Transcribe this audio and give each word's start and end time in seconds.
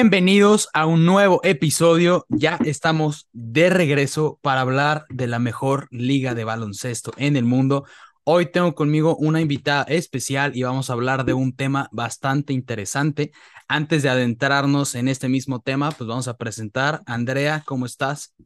Bienvenidos 0.00 0.68
a 0.74 0.86
un 0.86 1.04
nuevo 1.04 1.40
episodio. 1.42 2.24
Ya 2.28 2.56
estamos 2.64 3.28
de 3.32 3.68
regreso 3.68 4.38
para 4.42 4.60
hablar 4.60 5.06
de 5.08 5.26
la 5.26 5.40
mejor 5.40 5.88
liga 5.90 6.36
de 6.36 6.44
baloncesto 6.44 7.10
en 7.16 7.36
el 7.36 7.44
mundo. 7.44 7.84
Hoy 8.22 8.52
tengo 8.52 8.76
conmigo 8.76 9.16
una 9.16 9.40
invitada 9.40 9.82
especial 9.88 10.52
y 10.54 10.62
vamos 10.62 10.88
a 10.88 10.92
hablar 10.92 11.24
de 11.24 11.32
un 11.32 11.52
tema 11.52 11.88
bastante 11.90 12.52
interesante. 12.52 13.32
Antes 13.66 14.04
de 14.04 14.08
adentrarnos 14.08 14.94
en 14.94 15.08
este 15.08 15.28
mismo 15.28 15.62
tema, 15.62 15.90
pues 15.90 16.06
vamos 16.06 16.28
a 16.28 16.36
presentar. 16.36 17.02
Andrea, 17.04 17.64
¿cómo 17.66 17.84
estás? 17.84 18.36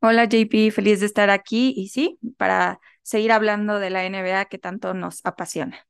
Hola 0.00 0.24
JP, 0.24 0.72
feliz 0.72 0.98
de 0.98 1.06
estar 1.06 1.30
aquí 1.30 1.74
y 1.76 1.90
sí, 1.90 2.18
para 2.36 2.80
seguir 3.02 3.30
hablando 3.30 3.78
de 3.78 3.90
la 3.90 4.02
NBA 4.02 4.46
que 4.46 4.58
tanto 4.58 4.94
nos 4.94 5.24
apasiona. 5.24 5.86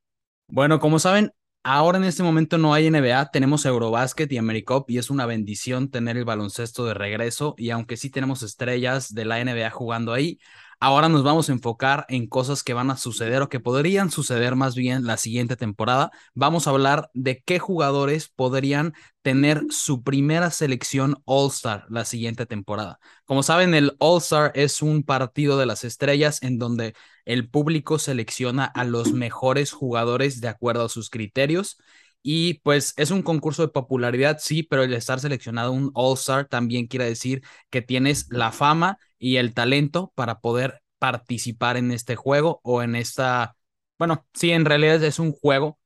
Bueno, 0.48 0.80
como 0.80 0.98
saben, 0.98 1.32
ahora 1.66 1.98
en 1.98 2.04
este 2.04 2.22
momento 2.22 2.58
no 2.58 2.74
hay 2.74 2.86
NBA, 2.86 3.32
tenemos 3.32 3.66
Eurobasket 3.66 4.30
y 4.30 4.38
AmeriCup 4.38 4.88
y 4.88 4.98
es 4.98 5.10
una 5.10 5.26
bendición 5.26 5.90
tener 5.90 6.16
el 6.16 6.24
baloncesto 6.24 6.86
de 6.86 6.94
regreso 6.94 7.56
y 7.58 7.70
aunque 7.70 7.96
sí 7.96 8.08
tenemos 8.08 8.44
estrellas 8.44 9.12
de 9.12 9.24
la 9.24 9.44
NBA 9.44 9.70
jugando 9.70 10.12
ahí, 10.12 10.38
Ahora 10.78 11.08
nos 11.08 11.22
vamos 11.22 11.48
a 11.48 11.52
enfocar 11.52 12.04
en 12.10 12.26
cosas 12.26 12.62
que 12.62 12.74
van 12.74 12.90
a 12.90 12.98
suceder 12.98 13.40
o 13.40 13.48
que 13.48 13.60
podrían 13.60 14.10
suceder 14.10 14.56
más 14.56 14.74
bien 14.74 15.06
la 15.06 15.16
siguiente 15.16 15.56
temporada. 15.56 16.10
Vamos 16.34 16.66
a 16.66 16.70
hablar 16.70 17.10
de 17.14 17.42
qué 17.42 17.58
jugadores 17.58 18.28
podrían 18.28 18.92
tener 19.22 19.64
su 19.70 20.02
primera 20.02 20.50
selección 20.50 21.16
All-Star 21.24 21.86
la 21.88 22.04
siguiente 22.04 22.44
temporada. 22.44 22.98
Como 23.24 23.42
saben, 23.42 23.74
el 23.74 23.96
All-Star 24.01 24.52
es 24.54 24.82
un 24.82 25.02
partido 25.02 25.56
de 25.56 25.64
las 25.64 25.82
estrellas 25.82 26.42
en 26.42 26.59
donde 26.59 26.95
el 27.24 27.48
público 27.48 27.98
selecciona 27.98 28.66
a 28.66 28.84
los 28.84 29.12
mejores 29.12 29.73
jugadores 29.73 30.42
de 30.42 30.48
acuerdo 30.48 30.84
a 30.84 30.88
sus 30.90 31.08
criterios. 31.08 31.79
Y 32.29 32.55
pues 32.65 32.93
es 32.96 33.13
un 33.13 33.23
concurso 33.23 33.63
de 33.63 33.69
popularidad, 33.69 34.38
sí, 34.41 34.65
pero 34.65 34.82
el 34.82 34.93
estar 34.95 35.21
seleccionado 35.21 35.71
un 35.71 35.93
All-Star 35.95 36.46
también 36.49 36.88
quiere 36.88 37.05
decir 37.05 37.41
que 37.71 37.82
tienes 37.82 38.27
la 38.30 38.51
fama 38.51 38.99
y 39.16 39.37
el 39.37 39.55
talento 39.55 40.13
para 40.16 40.41
poder 40.41 40.82
participar 40.99 41.77
en 41.77 41.93
este 41.93 42.16
juego 42.16 42.59
o 42.65 42.82
en 42.82 42.97
esta, 42.97 43.54
bueno, 43.97 44.27
sí, 44.35 44.51
en 44.51 44.65
realidad 44.65 45.04
es 45.04 45.21
un 45.21 45.30
juego 45.30 45.79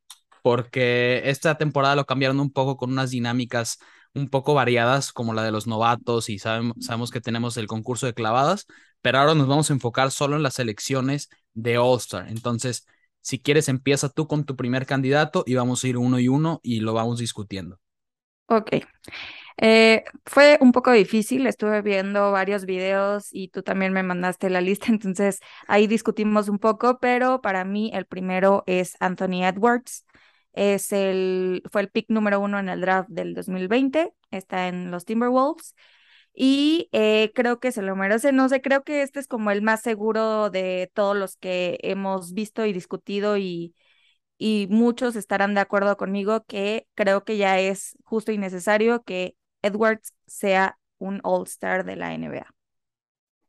porque 0.43 1.21
esta 1.27 1.59
temporada 1.59 1.95
lo 1.95 2.07
cambiaron 2.07 2.41
un 2.41 2.51
poco 2.51 2.79
con 2.79 2.91
unas 2.91 3.11
dinámicas 3.11 3.79
un 4.15 4.31
poco 4.31 4.55
variadas 4.55 5.13
como 5.13 5.35
la 5.35 5.43
de 5.45 5.53
los 5.53 5.67
novatos 5.67 6.31
y 6.31 6.39
sabemos, 6.39 6.75
sabemos 6.81 7.11
que 7.11 7.21
tenemos 7.21 7.59
el 7.59 7.67
concurso 7.67 8.07
de 8.07 8.15
clavadas, 8.15 8.67
pero 9.03 9.19
ahora 9.19 9.35
nos 9.35 9.47
vamos 9.47 9.69
a 9.69 9.75
enfocar 9.75 10.11
solo 10.11 10.37
en 10.37 10.43
las 10.43 10.59
elecciones 10.59 11.29
de 11.53 11.77
All 11.77 11.99
Star. 11.99 12.29
Entonces, 12.31 12.87
si 13.21 13.39
quieres, 13.41 13.69
empieza 13.69 14.09
tú 14.09 14.27
con 14.27 14.45
tu 14.45 14.57
primer 14.57 14.87
candidato 14.87 15.45
y 15.47 15.55
vamos 15.55 15.85
a 15.85 15.89
ir 15.89 15.97
uno 15.97 16.19
y 16.19 16.29
uno 16.29 16.61
y 16.63 16.81
lo 16.81 16.95
vamos 16.95 17.19
discutiendo. 17.19 17.79
Ok. 18.47 18.77
Eh, 19.63 20.05
fue 20.25 20.57
un 20.61 20.73
poco 20.73 20.91
difícil, 20.91 21.47
estuve 21.47 21.83
viendo 21.83 22.33
varios 22.33 22.65
videos 22.65 23.29
y 23.31 23.49
tú 23.49 23.63
también 23.63 23.93
me 23.93 24.03
mandaste 24.03 24.49
la 24.49 24.61
lista, 24.63 24.87
entonces 24.91 25.41
ahí 25.69 25.87
discutimos 25.87 26.49
un 26.49 26.59
poco, 26.59 26.99
pero 26.99 27.43
para 27.43 27.65
mí 27.65 27.91
el 27.95 28.07
primero 28.07 28.65
es 28.67 28.97
Anthony 29.01 29.45
Edwards. 29.45 30.07
Es 30.53 30.93
el, 30.93 31.63
fue 31.71 31.83
el 31.83 31.91
pick 31.91 32.07
número 32.09 32.41
uno 32.41 32.59
en 32.59 32.69
el 32.69 32.81
draft 32.81 33.09
del 33.09 33.35
2020, 33.35 34.13
está 34.31 34.67
en 34.67 34.91
los 34.91 35.05
Timberwolves 35.05 35.75
y 36.35 36.89
eh, 36.93 37.33
creo 37.35 37.61
que 37.61 37.73
se 37.73 37.83
lo 37.83 37.97
merece. 37.97 38.33
No 38.33 38.49
sé, 38.49 38.63
creo 38.63 38.85
que 38.85 39.03
este 39.03 39.21
es 39.21 39.27
como 39.29 39.51
el 39.51 39.63
más 39.63 39.83
seguro 39.83 40.51
de 40.51 40.91
todos 40.95 41.17
los 41.17 41.37
que 41.37 41.79
hemos 41.83 42.33
visto 42.35 42.67
y 42.67 42.73
discutido 42.73 43.37
y, 43.39 43.75
y 44.39 44.67
muchos 44.71 45.17
estarán 45.17 45.55
de 45.55 45.61
acuerdo 45.61 45.97
conmigo 45.97 46.45
que 46.47 46.87
creo 46.95 47.25
que 47.25 47.37
ya 47.39 47.61
es 47.61 47.97
justo 48.05 48.33
y 48.33 48.39
necesario 48.39 49.03
que 49.05 49.37
Edwards 49.63 50.15
sea 50.27 50.79
un 50.99 51.21
All-Star 51.25 51.85
de 51.85 51.97
la 51.97 52.15
NBA. 52.15 52.55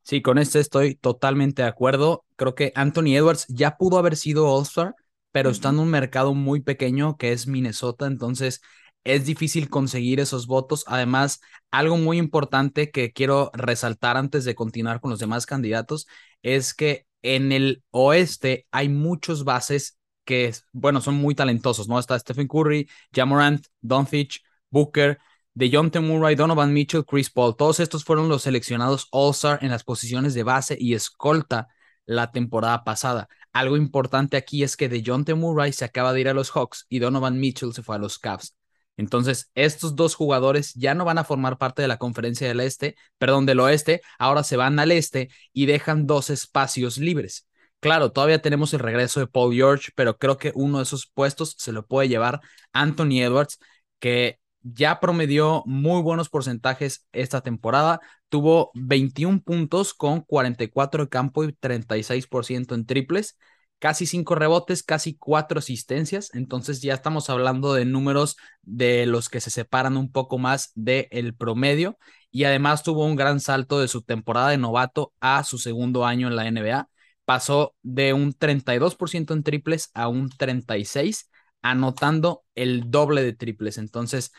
Sí, 0.03 0.21
con 0.21 0.37
este 0.37 0.59
estoy 0.59 0.95
totalmente 0.95 1.61
de 1.61 1.67
acuerdo. 1.67 2.25
Creo 2.35 2.55
que 2.55 2.71
Anthony 2.75 3.15
Edwards 3.15 3.45
ya 3.47 3.77
pudo 3.77 3.97
haber 3.97 4.15
sido 4.17 4.47
All-Star, 4.49 4.95
pero 5.31 5.49
está 5.49 5.69
en 5.69 5.79
un 5.79 5.89
mercado 5.89 6.33
muy 6.33 6.61
pequeño 6.61 7.17
que 7.17 7.31
es 7.33 7.47
Minnesota, 7.47 8.07
entonces 8.07 8.61
es 9.03 9.25
difícil 9.25 9.69
conseguir 9.69 10.19
esos 10.19 10.47
votos. 10.47 10.83
Además, 10.87 11.41
algo 11.71 11.97
muy 11.97 12.17
importante 12.17 12.91
que 12.91 13.11
quiero 13.11 13.51
resaltar 13.53 14.17
antes 14.17 14.45
de 14.45 14.55
continuar 14.55 15.01
con 15.01 15.11
los 15.11 15.19
demás 15.19 15.45
candidatos 15.45 16.07
es 16.41 16.73
que 16.73 17.05
en 17.21 17.51
el 17.51 17.83
oeste 17.91 18.67
hay 18.71 18.89
muchos 18.89 19.43
bases 19.43 19.97
que, 20.25 20.53
bueno, 20.71 21.01
son 21.01 21.15
muy 21.15 21.35
talentosos, 21.35 21.87
¿no? 21.87 21.99
Está 21.99 22.17
Stephen 22.19 22.47
Curry, 22.47 22.89
Jamorant, 23.13 23.65
Doncic, 23.81 24.41
Booker, 24.69 25.19
DeJounte 25.53 25.99
Murray, 25.99 26.35
Donovan 26.35 26.73
Mitchell, 26.73 27.05
Chris 27.05 27.29
Paul. 27.29 27.55
Todos 27.55 27.79
estos 27.79 28.03
fueron 28.03 28.29
los 28.29 28.43
seleccionados 28.43 29.07
All-Star 29.11 29.59
en 29.61 29.71
las 29.71 29.83
posiciones 29.83 30.33
de 30.33 30.43
base 30.43 30.77
y 30.79 30.93
escolta 30.93 31.67
la 32.05 32.31
temporada 32.31 32.83
pasada. 32.83 33.27
Algo 33.53 33.77
importante 33.77 34.37
aquí 34.37 34.63
es 34.63 34.77
que 34.77 34.89
DeJounte 34.89 35.33
Murray 35.33 35.73
se 35.73 35.85
acaba 35.85 36.13
de 36.13 36.21
ir 36.21 36.29
a 36.29 36.33
los 36.33 36.51
Hawks 36.51 36.85
y 36.89 36.99
Donovan 36.99 37.39
Mitchell 37.39 37.73
se 37.73 37.83
fue 37.83 37.95
a 37.95 37.99
los 37.99 38.17
Cavs. 38.19 38.55
Entonces, 39.01 39.51
estos 39.55 39.95
dos 39.95 40.15
jugadores 40.15 40.73
ya 40.75 40.93
no 40.93 41.05
van 41.05 41.17
a 41.17 41.23
formar 41.23 41.57
parte 41.57 41.81
de 41.81 41.87
la 41.87 41.97
conferencia 41.97 42.47
del 42.47 42.59
este, 42.61 42.95
perdón, 43.17 43.45
del 43.47 43.59
oeste, 43.59 44.01
ahora 44.19 44.43
se 44.43 44.57
van 44.57 44.79
al 44.79 44.91
este 44.91 45.29
y 45.53 45.65
dejan 45.65 46.05
dos 46.07 46.29
espacios 46.29 46.97
libres. 46.97 47.47
Claro, 47.79 48.11
todavía 48.11 48.41
tenemos 48.41 48.73
el 48.75 48.79
regreso 48.79 49.19
de 49.19 49.27
Paul 49.27 49.55
George, 49.55 49.91
pero 49.95 50.17
creo 50.19 50.37
que 50.37 50.51
uno 50.53 50.77
de 50.77 50.83
esos 50.83 51.07
puestos 51.07 51.55
se 51.57 51.71
lo 51.71 51.87
puede 51.87 52.07
llevar 52.09 52.39
Anthony 52.73 53.21
Edwards, 53.23 53.57
que 53.99 54.39
ya 54.61 54.99
promedió 54.99 55.63
muy 55.65 56.03
buenos 56.03 56.29
porcentajes 56.29 57.07
esta 57.11 57.41
temporada. 57.41 57.99
Tuvo 58.29 58.69
21 58.75 59.41
puntos 59.41 59.95
con 59.95 60.21
44 60.21 61.05
de 61.05 61.09
campo 61.09 61.43
y 61.43 61.53
36% 61.53 62.75
en 62.75 62.85
triples, 62.85 63.37
casi 63.81 64.05
5 64.05 64.35
rebotes, 64.35 64.83
casi 64.83 65.15
4 65.17 65.57
asistencias. 65.57 66.29
Entonces 66.33 66.81
ya 66.81 66.93
estamos 66.93 67.31
hablando 67.31 67.73
de 67.73 67.83
números 67.85 68.37
de 68.61 69.07
los 69.07 69.27
que 69.27 69.41
se 69.41 69.49
separan 69.49 69.97
un 69.97 70.11
poco 70.11 70.37
más 70.37 70.71
del 70.75 71.35
promedio. 71.35 71.97
Y 72.29 72.43
además 72.43 72.83
tuvo 72.83 73.05
un 73.05 73.15
gran 73.15 73.39
salto 73.39 73.79
de 73.79 73.87
su 73.87 74.03
temporada 74.03 74.49
de 74.49 74.59
novato 74.59 75.13
a 75.19 75.43
su 75.43 75.57
segundo 75.57 76.05
año 76.05 76.27
en 76.27 76.35
la 76.35 76.47
NBA. 76.47 76.89
Pasó 77.25 77.75
de 77.81 78.13
un 78.13 78.33
32% 78.33 79.33
en 79.33 79.41
triples 79.43 79.89
a 79.95 80.07
un 80.07 80.29
36%, 80.29 81.31
anotando 81.63 82.43
el 82.53 82.91
doble 82.91 83.23
de 83.23 83.33
triples. 83.33 83.79
Entonces, 83.79 84.31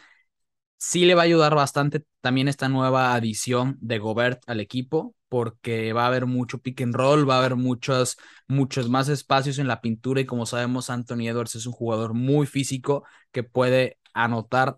sí 0.79 1.05
le 1.05 1.15
va 1.15 1.23
a 1.23 1.25
ayudar 1.25 1.55
bastante 1.55 2.05
también 2.21 2.49
esta 2.49 2.69
nueva 2.69 3.15
adición 3.15 3.77
de 3.81 3.99
Gobert 3.99 4.43
al 4.47 4.61
equipo, 4.61 5.15
porque 5.32 5.94
va 5.94 6.04
a 6.04 6.09
haber 6.09 6.26
mucho 6.26 6.59
pick 6.59 6.82
and 6.82 6.94
roll, 6.94 7.26
va 7.26 7.37
a 7.37 7.38
haber 7.38 7.56
muchos, 7.56 8.19
muchos 8.48 8.91
más 8.91 9.09
espacios 9.09 9.59
en 9.59 9.66
la 9.66 9.81
pintura 9.81 10.20
y 10.20 10.26
como 10.26 10.44
sabemos, 10.44 10.91
Anthony 10.91 11.26
Edwards 11.26 11.54
es 11.54 11.65
un 11.65 11.72
jugador 11.72 12.12
muy 12.12 12.47
físico 12.47 13.06
que 13.31 13.43
puede 13.43 13.98
anotar 14.12 14.76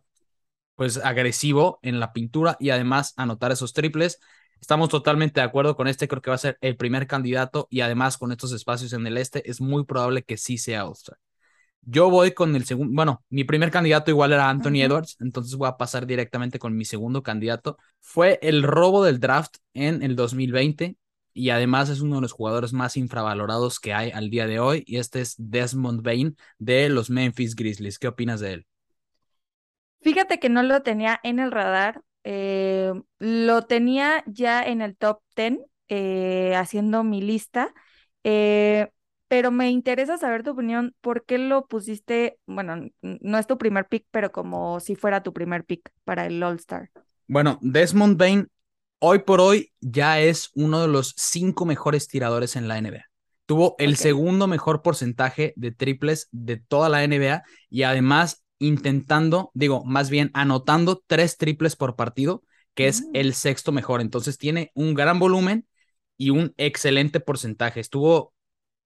pues 0.77 0.99
agresivo 0.99 1.81
en 1.83 1.99
la 1.99 2.13
pintura 2.13 2.57
y 2.61 2.71
además 2.71 3.15
anotar 3.17 3.51
esos 3.51 3.73
triples. 3.73 4.21
Estamos 4.61 4.91
totalmente 4.91 5.41
de 5.41 5.47
acuerdo 5.47 5.75
con 5.75 5.89
este, 5.89 6.07
creo 6.07 6.23
que 6.23 6.31
va 6.31 6.37
a 6.37 6.39
ser 6.39 6.57
el 6.61 6.77
primer 6.77 7.09
candidato 7.09 7.67
y 7.69 7.81
además 7.81 8.17
con 8.17 8.31
estos 8.31 8.53
espacios 8.53 8.93
en 8.93 9.09
el 9.09 9.19
este 9.19 9.51
es 9.51 9.61
muy 9.61 9.85
probable 9.85 10.23
que 10.23 10.37
sí 10.37 10.57
sea 10.57 10.87
all 10.87 10.95
yo 11.87 12.11
voy 12.11 12.33
con 12.33 12.55
el 12.57 12.65
segundo, 12.65 12.95
bueno, 12.95 13.25
mi 13.31 13.45
primer 13.45 13.71
candidato 13.71 14.11
igual 14.11 14.33
era 14.33 14.49
Anthony 14.49 14.83
Edwards, 14.83 15.17
entonces 15.21 15.55
voy 15.57 15.69
a 15.69 15.77
pasar 15.77 16.07
directamente 16.07 16.59
con 16.59 16.77
mi 16.77 16.85
segundo 16.85 17.23
candidato. 17.23 17.79
Fue 18.01 18.39
el 18.43 18.63
robo 18.63 19.05
del 19.05 19.21
draft 19.21 19.57
en 19.73 20.03
el 20.03 20.17
2020 20.17 20.97
y 21.33 21.51
además 21.51 21.89
es 21.89 22.01
uno 22.01 22.17
de 22.17 22.23
los 22.23 22.33
jugadores 22.33 22.73
más 22.73 22.97
infravalorados 22.97 23.81
que 23.81 23.93
hay 23.93 24.11
al 24.11 24.31
día 24.31 24.47
de 24.47 24.61
hoy 24.61 24.85
y 24.87 24.99
este 24.99 25.21
es 25.21 25.35
Desmond 25.37 26.03
Bain 26.03 26.37
de 26.59 26.89
los 26.89 27.11
Memphis 27.11 27.57
Grizzlies. 27.57 27.99
¿Qué 27.99 28.09
opinas 28.09 28.41
de 28.41 28.53
él? 28.53 28.67
Fíjate 30.01 30.39
que 30.39 30.49
no 30.49 30.63
lo 30.63 30.83
tenía 30.83 31.19
en 31.23 31.39
el 31.39 31.51
radar, 31.51 32.03
eh, 32.25 32.93
lo 33.19 33.63
tenía 33.63 34.23
ya 34.27 34.63
en 34.63 34.83
el 34.83 34.97
top 34.97 35.21
10 35.35 35.59
eh, 35.89 36.55
haciendo 36.57 37.05
mi 37.05 37.21
lista. 37.21 37.75
Eh, 38.23 38.91
pero 39.29 39.51
me 39.51 39.71
interesa 39.71 40.19
saber 40.19 40.43
tu 40.43 40.51
opinión, 40.51 40.95
¿por 41.01 41.25
qué 41.25 41.39
lo 41.39 41.67
pusiste, 41.67 42.39
bueno, 42.47 42.89
no 43.01 43.39
es 43.39 43.47
tu 43.47 43.59
primer 43.59 43.87
pick, 43.87 44.07
pero 44.11 44.33
como 44.33 44.81
si 44.81 44.97
fuera 44.97 45.23
tu 45.23 45.33
primer 45.33 45.65
pick 45.65 45.91
para 46.05 46.27
el 46.27 46.43
All 46.43 46.57
Star? 46.57 46.91
Bueno, 47.27 47.59
Desmond 47.63 48.19
Bain 48.19 48.49
hoy 48.99 49.21
por 49.21 49.41
hoy 49.41 49.73
ya 49.81 50.21
es 50.21 50.51
uno 50.55 50.81
de 50.81 50.89
los 50.89 51.15
cinco 51.17 51.65
mejores 51.67 52.09
tiradores 52.09 52.57
en 52.57 52.69
la 52.69 52.79
NBA. 52.79 53.05
Tuvo 53.47 53.77
el 53.79 53.97
segundo 53.97 54.47
mejor 54.47 54.83
porcentaje 54.83 55.53
de 55.57 55.73
triples 55.73 56.29
de 56.33 56.57
toda 56.57 56.89
la 56.89 57.07
NBA 57.07 57.43
y 57.69 57.83
además 57.83 58.45
intentando, 58.59 59.51
digo, 59.53 59.85
más 59.85 60.09
bien 60.09 60.31
anotando 60.33 61.03
tres 61.07 61.37
triples 61.37 61.77
por 61.77 61.97
partido, 61.97 62.43
que 62.75 62.89
es 62.89 63.03
mm. 63.03 63.11
el 63.13 63.35
sexto 63.35 63.73
mejor. 63.73 64.01
Entonces 64.01 64.39
tiene 64.39 64.71
un 64.75 64.95
gran 64.95 65.19
volumen 65.19 65.67
y 66.17 66.31
un 66.31 66.55
excelente 66.57 67.21
porcentaje. 67.21 67.81
Estuvo 67.81 68.34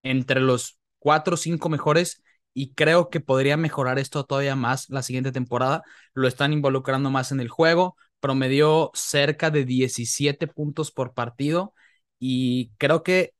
entre 0.03 0.41
los 0.41 0.79
cuatro 0.99 1.35
o 1.35 1.37
cinco 1.37 1.69
mejores 1.69 2.23
y 2.55 2.75
creo 2.75 3.09
que 3.11 3.21
podría 3.21 3.57
mejorar 3.57 3.99
esto 3.99 4.25
todavía 4.25 4.57
más 4.57 4.89
la 4.91 5.03
siguiente 5.03 5.33
temporada. 5.33 5.83
Lo 6.15 6.29
están 6.29 6.53
involucrando 6.53 7.11
más 7.11 7.33
en 7.33 7.41
el 7.41 7.49
juego, 7.49 7.97
promedió 8.21 8.91
cerca 8.95 9.51
de 9.51 9.65
17 9.65 10.47
puntos 10.49 10.91
por 10.91 11.15
partido 11.15 11.75
y 12.19 12.71
creo 12.79 13.03
que 13.03 13.35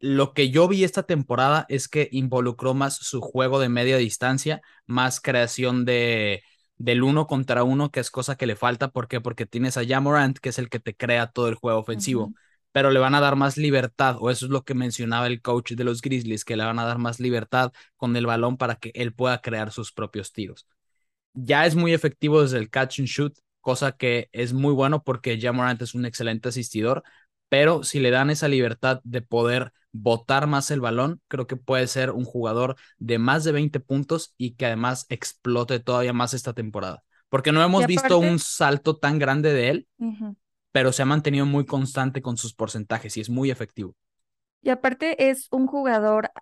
lo 0.00 0.34
que 0.34 0.50
yo 0.50 0.68
vi 0.68 0.84
esta 0.84 1.04
temporada 1.04 1.66
es 1.68 1.88
que 1.88 2.08
involucró 2.12 2.74
más 2.74 2.96
su 2.96 3.20
juego 3.20 3.58
de 3.60 3.68
media 3.68 3.96
distancia, 3.96 4.60
más 4.86 5.20
creación 5.20 5.84
de 5.84 6.42
del 6.76 7.02
uno 7.04 7.26
contra 7.26 7.62
uno, 7.64 7.90
que 7.90 8.00
es 8.00 8.10
cosa 8.10 8.36
que 8.36 8.46
le 8.46 8.56
falta. 8.56 8.88
¿Por 8.88 9.06
qué? 9.08 9.20
Porque 9.20 9.46
tienes 9.46 9.76
a 9.76 9.86
Jamorant, 9.86 10.38
que 10.38 10.48
es 10.48 10.58
el 10.58 10.68
que 10.68 10.80
te 10.80 10.94
crea 10.96 11.28
todo 11.28 11.48
el 11.48 11.54
juego 11.54 11.78
ofensivo, 11.78 12.34
pero 12.74 12.90
le 12.90 12.98
van 12.98 13.14
a 13.14 13.20
dar 13.20 13.36
más 13.36 13.56
libertad, 13.56 14.16
o 14.18 14.32
eso 14.32 14.46
es 14.46 14.50
lo 14.50 14.64
que 14.64 14.74
mencionaba 14.74 15.28
el 15.28 15.40
coach 15.40 15.74
de 15.74 15.84
los 15.84 16.02
Grizzlies, 16.02 16.44
que 16.44 16.56
le 16.56 16.64
van 16.64 16.80
a 16.80 16.84
dar 16.84 16.98
más 16.98 17.20
libertad 17.20 17.72
con 17.96 18.16
el 18.16 18.26
balón 18.26 18.56
para 18.56 18.74
que 18.74 18.90
él 18.96 19.14
pueda 19.14 19.40
crear 19.40 19.70
sus 19.70 19.92
propios 19.92 20.32
tiros. 20.32 20.66
Ya 21.34 21.66
es 21.66 21.76
muy 21.76 21.94
efectivo 21.94 22.42
desde 22.42 22.58
el 22.58 22.70
catch 22.70 22.98
and 22.98 23.06
shoot, 23.06 23.38
cosa 23.60 23.92
que 23.92 24.28
es 24.32 24.52
muy 24.52 24.72
bueno 24.72 25.04
porque 25.04 25.40
Jamorant 25.40 25.80
es 25.82 25.94
un 25.94 26.04
excelente 26.04 26.48
asistidor, 26.48 27.04
pero 27.48 27.84
si 27.84 28.00
le 28.00 28.10
dan 28.10 28.30
esa 28.30 28.48
libertad 28.48 29.00
de 29.04 29.22
poder 29.22 29.72
botar 29.92 30.48
más 30.48 30.72
el 30.72 30.80
balón, 30.80 31.20
creo 31.28 31.46
que 31.46 31.54
puede 31.54 31.86
ser 31.86 32.10
un 32.10 32.24
jugador 32.24 32.74
de 32.98 33.18
más 33.18 33.44
de 33.44 33.52
20 33.52 33.78
puntos 33.78 34.34
y 34.36 34.56
que 34.56 34.66
además 34.66 35.06
explote 35.10 35.78
todavía 35.78 36.12
más 36.12 36.34
esta 36.34 36.54
temporada. 36.54 37.04
Porque 37.28 37.52
no 37.52 37.62
hemos 37.62 37.86
visto 37.86 38.18
un 38.18 38.40
salto 38.40 38.96
tan 38.96 39.20
grande 39.20 39.52
de 39.52 39.70
él, 39.70 39.86
pero 40.74 40.92
se 40.92 41.02
ha 41.02 41.06
mantenido 41.06 41.46
muy 41.46 41.64
constante 41.66 42.20
con 42.20 42.36
sus 42.36 42.52
porcentajes 42.52 43.16
y 43.16 43.20
es 43.20 43.30
muy 43.30 43.48
efectivo. 43.52 43.94
Y 44.60 44.70
aparte 44.70 45.30
es 45.30 45.46
un 45.52 45.68
jugador, 45.68 46.32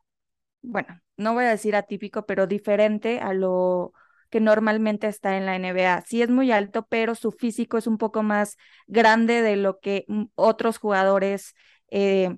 bueno, 0.62 1.02
no 1.18 1.34
voy 1.34 1.44
a 1.44 1.50
decir 1.50 1.76
atípico, 1.76 2.24
pero 2.24 2.46
diferente 2.46 3.20
a 3.20 3.34
lo 3.34 3.92
que 4.30 4.40
normalmente 4.40 5.06
está 5.06 5.36
en 5.36 5.44
la 5.44 5.56
NBA. 5.56 6.00
Sí 6.06 6.22
es 6.22 6.30
muy 6.30 6.50
alto, 6.50 6.86
pero 6.88 7.14
su 7.14 7.30
físico 7.30 7.76
es 7.76 7.86
un 7.86 7.98
poco 7.98 8.22
más 8.22 8.56
grande 8.86 9.42
de 9.42 9.56
lo 9.56 9.80
que 9.80 10.06
otros 10.34 10.78
jugadores 10.78 11.54
eh, 11.90 12.34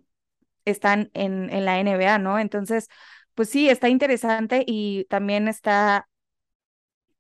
están 0.64 1.12
en, 1.14 1.50
en 1.50 1.64
la 1.64 1.78
NBA, 1.78 2.18
¿no? 2.18 2.40
Entonces, 2.40 2.88
pues 3.34 3.50
sí, 3.50 3.68
está 3.70 3.88
interesante 3.88 4.64
y 4.66 5.04
también 5.10 5.48
está 5.48 6.08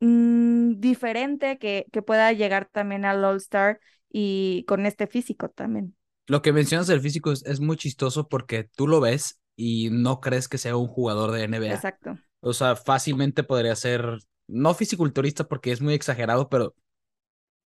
mm, 0.00 0.80
diferente 0.80 1.58
que, 1.58 1.86
que 1.92 2.02
pueda 2.02 2.32
llegar 2.32 2.66
también 2.66 3.04
al 3.04 3.24
All-Star 3.24 3.80
y 4.16 4.64
con 4.68 4.86
este 4.86 5.08
físico 5.08 5.48
también. 5.48 5.96
Lo 6.28 6.40
que 6.40 6.52
mencionas 6.52 6.86
del 6.86 7.00
físico 7.00 7.32
es, 7.32 7.44
es, 7.44 7.58
muy 7.58 7.76
chistoso 7.76 8.28
porque 8.28 8.62
tú 8.62 8.86
lo 8.86 9.00
ves 9.00 9.40
y 9.56 9.90
no 9.90 10.20
crees 10.20 10.46
que 10.46 10.56
sea 10.56 10.76
un 10.76 10.86
jugador 10.86 11.32
de 11.32 11.48
NBA. 11.48 11.74
Exacto. 11.74 12.16
O 12.38 12.52
sea, 12.52 12.76
fácilmente 12.76 13.42
podría 13.42 13.74
ser 13.74 14.20
no 14.46 14.72
fisiculturista 14.74 15.48
porque 15.48 15.72
es 15.72 15.80
muy 15.80 15.94
exagerado, 15.94 16.48
pero 16.48 16.76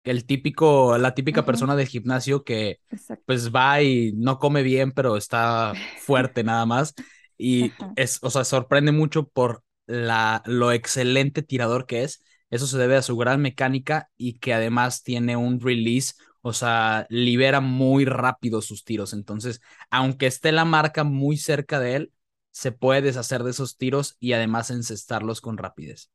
el 0.02 0.24
típico, 0.24 0.96
la 0.96 1.14
típica 1.14 1.44
persona 1.44 1.76
del 1.76 1.88
gimnasio 1.88 2.42
que 2.42 2.80
pues 3.26 3.54
va 3.54 3.82
y 3.82 4.12
no 4.14 4.38
come 4.38 4.62
bien, 4.62 4.92
pero 4.92 5.18
está 5.18 5.74
fuerte 6.00 6.42
nada 6.42 6.64
más. 6.64 6.94
Y 7.36 7.72
es, 7.96 8.18
o 8.22 8.30
sea, 8.30 8.44
sorprende 8.44 8.92
mucho 8.92 9.28
por 9.28 9.62
la, 9.86 10.42
lo 10.46 10.72
excelente 10.72 11.42
tirador 11.42 11.84
que 11.84 12.04
es. 12.04 12.22
Eso 12.50 12.66
se 12.66 12.78
debe 12.78 12.96
a 12.96 13.02
su 13.02 13.16
gran 13.16 13.40
mecánica 13.40 14.10
y 14.16 14.38
que 14.38 14.52
además 14.52 15.02
tiene 15.02 15.36
un 15.36 15.60
release, 15.60 16.14
o 16.42 16.52
sea, 16.52 17.06
libera 17.10 17.60
muy 17.60 18.04
rápido 18.04 18.62
sus 18.62 18.84
tiros. 18.84 19.12
Entonces, 19.12 19.60
aunque 19.90 20.26
esté 20.26 20.52
la 20.52 20.64
marca 20.64 21.04
muy 21.04 21.36
cerca 21.36 21.80
de 21.80 21.96
él, 21.96 22.12
se 22.50 22.72
puede 22.72 23.02
deshacer 23.02 23.42
de 23.44 23.50
esos 23.50 23.76
tiros 23.76 24.16
y 24.18 24.32
además 24.32 24.70
encestarlos 24.70 25.40
con 25.40 25.56
rapidez. 25.58 26.10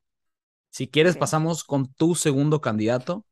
Si 0.70 0.88
quieres, 0.88 1.16
pasamos 1.16 1.64
con 1.64 1.94
tu 1.94 2.16
segundo 2.16 2.60
candidato. 2.60 3.26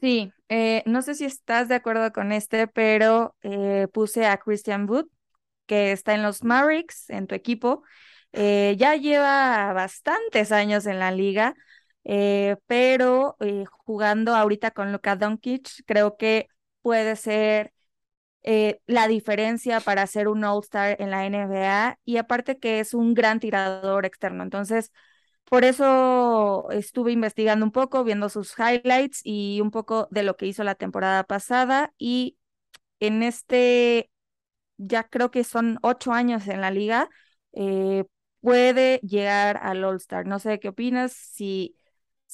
Sí, 0.00 0.32
eh, 0.48 0.82
no 0.86 1.02
sé 1.02 1.14
si 1.14 1.24
estás 1.24 1.68
de 1.68 1.74
acuerdo 1.74 2.12
con 2.12 2.32
este, 2.32 2.66
pero 2.66 3.36
eh, 3.42 3.88
puse 3.92 4.26
a 4.26 4.38
Christian 4.38 4.88
Wood, 4.88 5.06
que 5.66 5.92
está 5.92 6.14
en 6.14 6.22
los 6.22 6.42
Mavericks, 6.42 7.10
en 7.10 7.26
tu 7.26 7.34
equipo. 7.34 7.82
Eh, 8.32 8.74
ya 8.78 8.96
lleva 8.96 9.72
bastantes 9.72 10.50
años 10.52 10.86
en 10.86 10.98
la 10.98 11.10
liga, 11.10 11.54
pero 12.66 13.36
jugando 13.84 14.34
ahorita 14.34 14.70
con 14.72 14.92
Luka 14.92 15.16
Doncic, 15.16 15.84
creo 15.86 16.16
que 16.16 16.48
puede 16.82 17.16
ser 17.16 17.72
la 18.86 19.08
diferencia 19.08 19.80
para 19.80 20.06
ser 20.06 20.28
un 20.28 20.44
All-Star 20.44 20.96
en 21.00 21.10
la 21.10 21.26
NBA 21.26 21.98
y 22.04 22.16
aparte 22.18 22.58
que 22.58 22.80
es 22.80 22.94
un 22.94 23.14
gran 23.14 23.40
tirador 23.40 24.04
externo. 24.06 24.42
Entonces, 24.42 24.92
por 25.44 25.64
eso 25.64 26.68
estuve 26.70 27.12
investigando 27.12 27.64
un 27.66 27.72
poco, 27.72 28.04
viendo 28.04 28.28
sus 28.28 28.54
highlights 28.58 29.20
y 29.24 29.60
un 29.60 29.70
poco 29.70 30.08
de 30.10 30.22
lo 30.24 30.36
que 30.36 30.46
hizo 30.46 30.64
la 30.64 30.74
temporada 30.74 31.24
pasada. 31.24 31.92
Y 31.98 32.38
en 33.00 33.22
este, 33.22 34.10
ya 34.78 35.04
creo 35.04 35.30
que 35.30 35.44
son 35.44 35.78
ocho 35.82 36.12
años 36.12 36.48
en 36.48 36.60
la 36.60 36.70
liga, 36.70 37.10
eh, 37.52 38.04
puede 38.40 38.98
llegar 39.00 39.58
al 39.62 39.84
All 39.84 39.96
Star. 39.96 40.26
No 40.26 40.38
sé 40.38 40.60
qué 40.60 40.68
opinas, 40.70 41.12
si, 41.12 41.76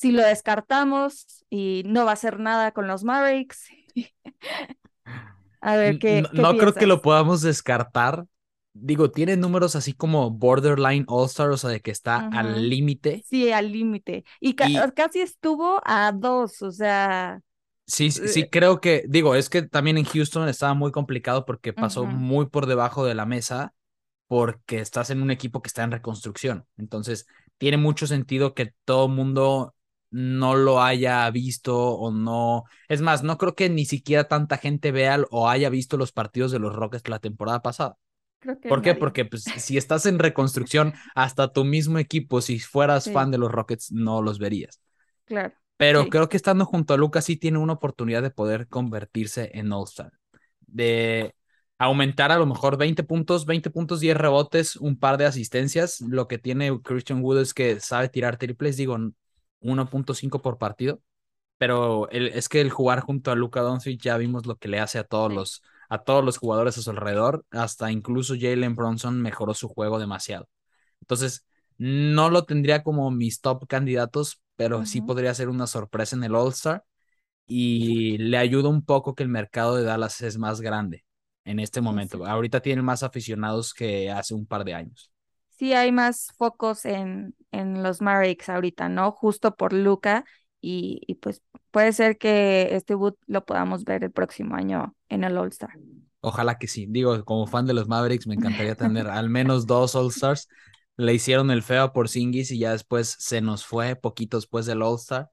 si 0.00 0.12
lo 0.12 0.23
descartamos 0.23 1.44
y 1.50 1.82
no 1.85 2.06
va 2.06 2.12
a 2.12 2.14
hacer 2.14 2.41
nada 2.41 2.73
con 2.73 2.87
los 2.87 3.05
Mavericks. 3.05 3.69
a 5.61 5.76
ver, 5.76 5.99
¿qué, 5.99 6.23
no 6.32 6.56
creo 6.56 6.73
que 6.73 6.87
lo 6.87 7.02
podamos 7.02 7.43
descartar 7.43 8.25
digo, 8.73 9.11
tiene 9.11 9.37
números 9.37 9.76
así 9.76 9.93
como 9.93 10.31
borderline 10.31 11.05
all-star, 11.08 11.50
o 11.50 11.56
sea, 11.56 11.70
de 11.70 11.81
que 11.81 11.91
está 11.91 12.29
al 12.29 12.69
límite. 12.70 13.25
Sí, 13.29 13.50
al 13.50 13.73
límite. 13.73 14.25
Y, 14.41 14.55
casi 14.55 15.20
estuvo 15.20 15.81
a 15.85 16.12
dos, 16.12 16.62
o 16.62 16.70
sea. 16.70 17.41
Sí, 17.87 18.11
sí, 18.11 18.43
eh, 18.43 18.49
creo 18.50 18.81
que, 18.81 19.05
digo, 19.08 19.35
es 19.35 19.50
que 19.50 19.62
también 19.62 19.99
en 19.99 20.05
Houston 20.05 20.49
estaba 20.49 20.75
muy 20.75 20.93
complicado 20.93 21.44
porque 21.44 21.73
pasó 21.73 22.06
muy 22.06 22.47
por 22.47 22.67
debajo 22.67 23.05
de 23.05 23.14
la 23.14 23.26
mesa 23.26 23.75
porque 24.29 24.79
estás 24.79 25.11
en 25.11 25.23
un 25.23 25.32
equipo 25.32 25.61
que 25.61 25.67
está 25.67 25.82
en 25.82 25.91
reconstrucción. 25.91 26.64
Entonces, 26.79 27.26
tiene 27.58 27.79
mucho 27.79 28.06
sentido 28.06 28.55
que 28.55 28.73
todo 28.85 29.06
el 29.06 29.12
mundo 29.12 29.75
no 30.10 30.54
lo 30.54 30.82
haya 30.82 31.30
visto 31.30 31.76
o 31.76 32.10
no. 32.10 32.64
Es 32.88 33.00
más, 33.00 33.23
no 33.23 33.38
creo 33.38 33.54
que 33.54 33.68
ni 33.70 33.85
siquiera 33.85 34.25
tanta 34.25 34.56
gente 34.56 34.92
vea 34.92 35.20
o 35.30 35.49
haya 35.49 35.70
visto 35.70 35.96
los 35.96 36.12
partidos 36.12 36.52
de 36.52 36.58
los 36.58 36.75
Rockets 36.75 37.08
la 37.08 37.18
temporada 37.18 37.62
pasada. 37.62 37.96
¿Por 38.68 38.82
qué? 38.82 38.94
Porque 38.94 39.25
pues, 39.25 39.44
si 39.44 39.76
estás 39.76 40.06
en 40.06 40.18
reconstrucción, 40.18 40.94
hasta 41.14 41.52
tu 41.52 41.64
mismo 41.64 41.99
equipo, 41.99 42.40
si 42.40 42.58
fueras 42.58 43.11
fan 43.11 43.30
de 43.30 43.38
los 43.38 43.52
Rockets, 43.52 43.92
no 43.92 44.23
los 44.23 44.38
verías. 44.38 44.80
Claro. 45.25 45.54
Pero 45.76 46.08
creo 46.08 46.28
que 46.28 46.37
estando 46.37 46.66
junto 46.66 46.92
a 46.92 46.99
Lucas 46.99 47.25
sí 47.25 47.37
tiene 47.37 47.56
una 47.56 47.73
oportunidad 47.73 48.23
de 48.23 48.30
poder 48.30 48.68
convertirse 48.68 49.50
en 49.54 49.73
All-Star. 49.73 50.12
De 50.61 51.35
aumentar 51.78 52.30
a 52.30 52.38
lo 52.38 52.44
mejor 52.44 52.76
20 52.76 53.02
puntos, 53.04 53.46
20 53.46 53.70
puntos, 53.70 54.00
10 54.00 54.14
rebotes, 54.14 54.76
un 54.76 54.99
par 54.99 55.16
de 55.16 55.25
asistencias. 55.25 56.02
Lo 56.02 56.28
que 56.28 56.37
tiene 56.37 56.82
Christian 56.82 57.23
Wood 57.23 57.40
es 57.40 57.54
que 57.54 57.80
sabe 57.80 58.11
tirar 58.11 58.37
triples, 58.37 58.76
digo 58.76 58.99
1.5 59.61 60.40
por 60.43 60.59
partido. 60.59 61.00
Pero 61.59 62.11
es 62.11 62.49
que 62.49 62.61
el 62.61 62.71
jugar 62.71 63.00
junto 63.00 63.31
a 63.31 63.35
Luca 63.37 63.61
Doncic 63.62 64.00
ya 64.00 64.17
vimos 64.17 64.47
lo 64.47 64.57
que 64.57 64.69
le 64.69 64.81
hace 64.81 64.99
a 64.99 65.05
todos 65.05 65.33
los 65.33 65.62
a 65.90 65.99
todos 66.05 66.25
los 66.25 66.38
jugadores 66.38 66.79
a 66.79 66.83
su 66.83 66.90
alrededor, 66.90 67.45
hasta 67.50 67.90
incluso 67.90 68.35
Jalen 68.38 68.76
Bronson 68.76 69.21
mejoró 69.21 69.55
su 69.55 69.69
juego 69.69 69.99
demasiado. 69.99 70.49
Entonces, 71.00 71.47
no 71.79 72.31
lo 72.31 72.45
tendría 72.45 72.83
como 72.85 73.11
mis 73.11 73.40
top 73.40 73.67
candidatos, 73.67 74.40
pero 74.57 74.87
sí 74.87 75.00
podría 75.02 75.35
ser 75.35 75.49
una 75.49 75.67
sorpresa 75.67 76.14
en 76.17 76.25
el 76.25 76.35
All-Star 76.37 76.85
y 77.47 78.19
le 78.19 78.38
ayuda 78.38 78.69
un 78.69 78.85
poco 78.85 79.14
que 79.14 79.23
el 79.25 79.29
mercado 79.29 79.76
de 79.76 79.85
Dallas 79.85 80.21
es 80.23 80.38
más 80.38 80.61
grande 80.61 81.05
en 81.45 81.59
este 81.61 81.81
momento. 81.81 82.26
Ahorita 82.26 82.61
tiene 82.61 82.83
más 82.83 83.02
aficionados 83.02 83.75
que 83.75 84.11
hace 84.11 84.35
un 84.35 84.47
par 84.47 84.64
de 84.64 84.75
años. 84.75 85.11
Sí, 85.61 85.75
hay 85.75 85.93
más 85.93 86.33
focos 86.38 86.87
en, 86.87 87.35
en 87.52 87.83
los 87.83 88.00
Mavericks 88.00 88.49
ahorita, 88.49 88.88
¿no? 88.88 89.12
Justo 89.12 89.57
por 89.57 89.75
Luca 89.75 90.25
y, 90.62 91.02
y 91.07 91.17
pues 91.17 91.43
puede 91.71 91.93
ser 91.93 92.17
que 92.17 92.75
este 92.75 92.95
boot 92.95 93.19
lo 93.26 93.45
podamos 93.45 93.85
ver 93.85 94.02
el 94.02 94.11
próximo 94.11 94.55
año 94.55 94.97
en 95.11 95.23
el 95.23 95.37
All 95.37 95.49
Star. 95.49 95.79
Ojalá 96.23 96.57
que 96.57 96.67
sí. 96.67 96.87
Digo, 96.88 97.23
como 97.26 97.47
fan 97.47 97.67
de 97.67 97.75
los 97.75 97.88
Mavericks, 97.88 98.26
me 98.26 98.37
encantaría 98.37 98.75
tener 98.75 99.07
al 99.09 99.29
menos 99.29 99.67
dos 99.67 99.95
All 99.95 100.09
Stars. 100.09 100.49
Le 100.97 101.12
hicieron 101.12 101.50
el 101.50 101.62
feo 101.62 101.93
por 101.93 102.09
Singis 102.09 102.50
y 102.52 102.59
ya 102.59 102.73
después 102.73 103.17
se 103.19 103.43
nos 103.43 103.67
fue, 103.67 103.97
poquito 103.97 104.38
después 104.38 104.64
del 104.64 104.81
All 104.81 104.97
Star. 104.97 105.31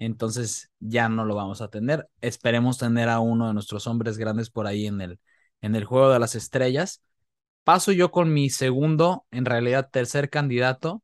Entonces 0.00 0.72
ya 0.80 1.08
no 1.08 1.24
lo 1.24 1.36
vamos 1.36 1.60
a 1.60 1.68
tener. 1.68 2.08
Esperemos 2.20 2.78
tener 2.78 3.08
a 3.08 3.20
uno 3.20 3.46
de 3.46 3.54
nuestros 3.54 3.86
hombres 3.86 4.18
grandes 4.18 4.50
por 4.50 4.66
ahí 4.66 4.88
en 4.88 5.00
el, 5.00 5.20
en 5.60 5.76
el 5.76 5.84
juego 5.84 6.10
de 6.10 6.18
las 6.18 6.34
estrellas. 6.34 7.00
Paso 7.64 7.92
yo 7.92 8.10
con 8.10 8.32
mi 8.32 8.50
segundo, 8.50 9.26
en 9.30 9.44
realidad 9.44 9.90
tercer 9.90 10.30
candidato. 10.30 11.02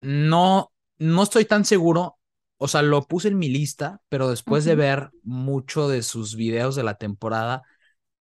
No, 0.00 0.72
no 0.98 1.22
estoy 1.22 1.44
tan 1.44 1.64
seguro 1.64 2.18
o 2.64 2.68
sea, 2.68 2.82
lo 2.82 3.02
puse 3.02 3.28
en 3.28 3.38
mi 3.38 3.48
lista, 3.48 4.00
pero 4.08 4.30
después 4.30 4.64
de 4.64 4.74
ver 4.74 5.10
mucho 5.22 5.88
de 5.88 6.02
sus 6.02 6.36
videos 6.36 6.76
de 6.76 6.84
la 6.84 6.94
temporada, 6.94 7.62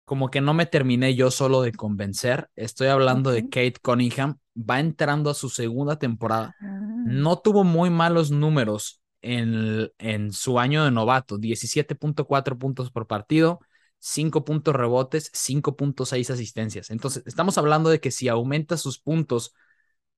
como 0.05 0.31
que 0.31 0.41
no 0.41 0.55
me 0.55 0.67
terminé 0.67 1.15
yo 1.15 1.31
solo 1.31 1.63
de 1.63 1.73
convencer. 1.73 2.51
Estoy 2.57 2.89
hablando 2.89 3.31
de 3.31 3.45
Kate 3.45 3.77
Cunningham. 3.81 4.39
Va 4.59 4.81
entrando 4.81 5.31
a 5.31 5.35
su 5.35 5.49
segunda 5.49 5.99
temporada. 5.99 6.57
Ah. 6.61 6.81
No 7.07 7.39
tuvo 7.39 7.63
muy 7.63 7.89
malos 7.91 8.31
números 8.31 9.01
en, 9.21 9.91
en 9.99 10.33
su 10.33 10.59
año 10.59 10.85
de 10.85 10.91
novato. 10.91 11.39
17.4 11.39 12.59
puntos 12.59 12.91
por 12.91 13.07
partido, 13.07 13.61
5 14.05 14.45
puntos 14.45 14.75
rebotes, 14.75 15.31
5.6 15.33 16.31
asistencias. 16.31 16.91
Entonces, 16.91 17.23
estamos 17.25 17.57
hablando 17.57 17.89
de 17.89 18.01
que 18.01 18.11
si 18.11 18.27
aumenta 18.27 18.77
sus 18.77 18.99
puntos 18.99 19.55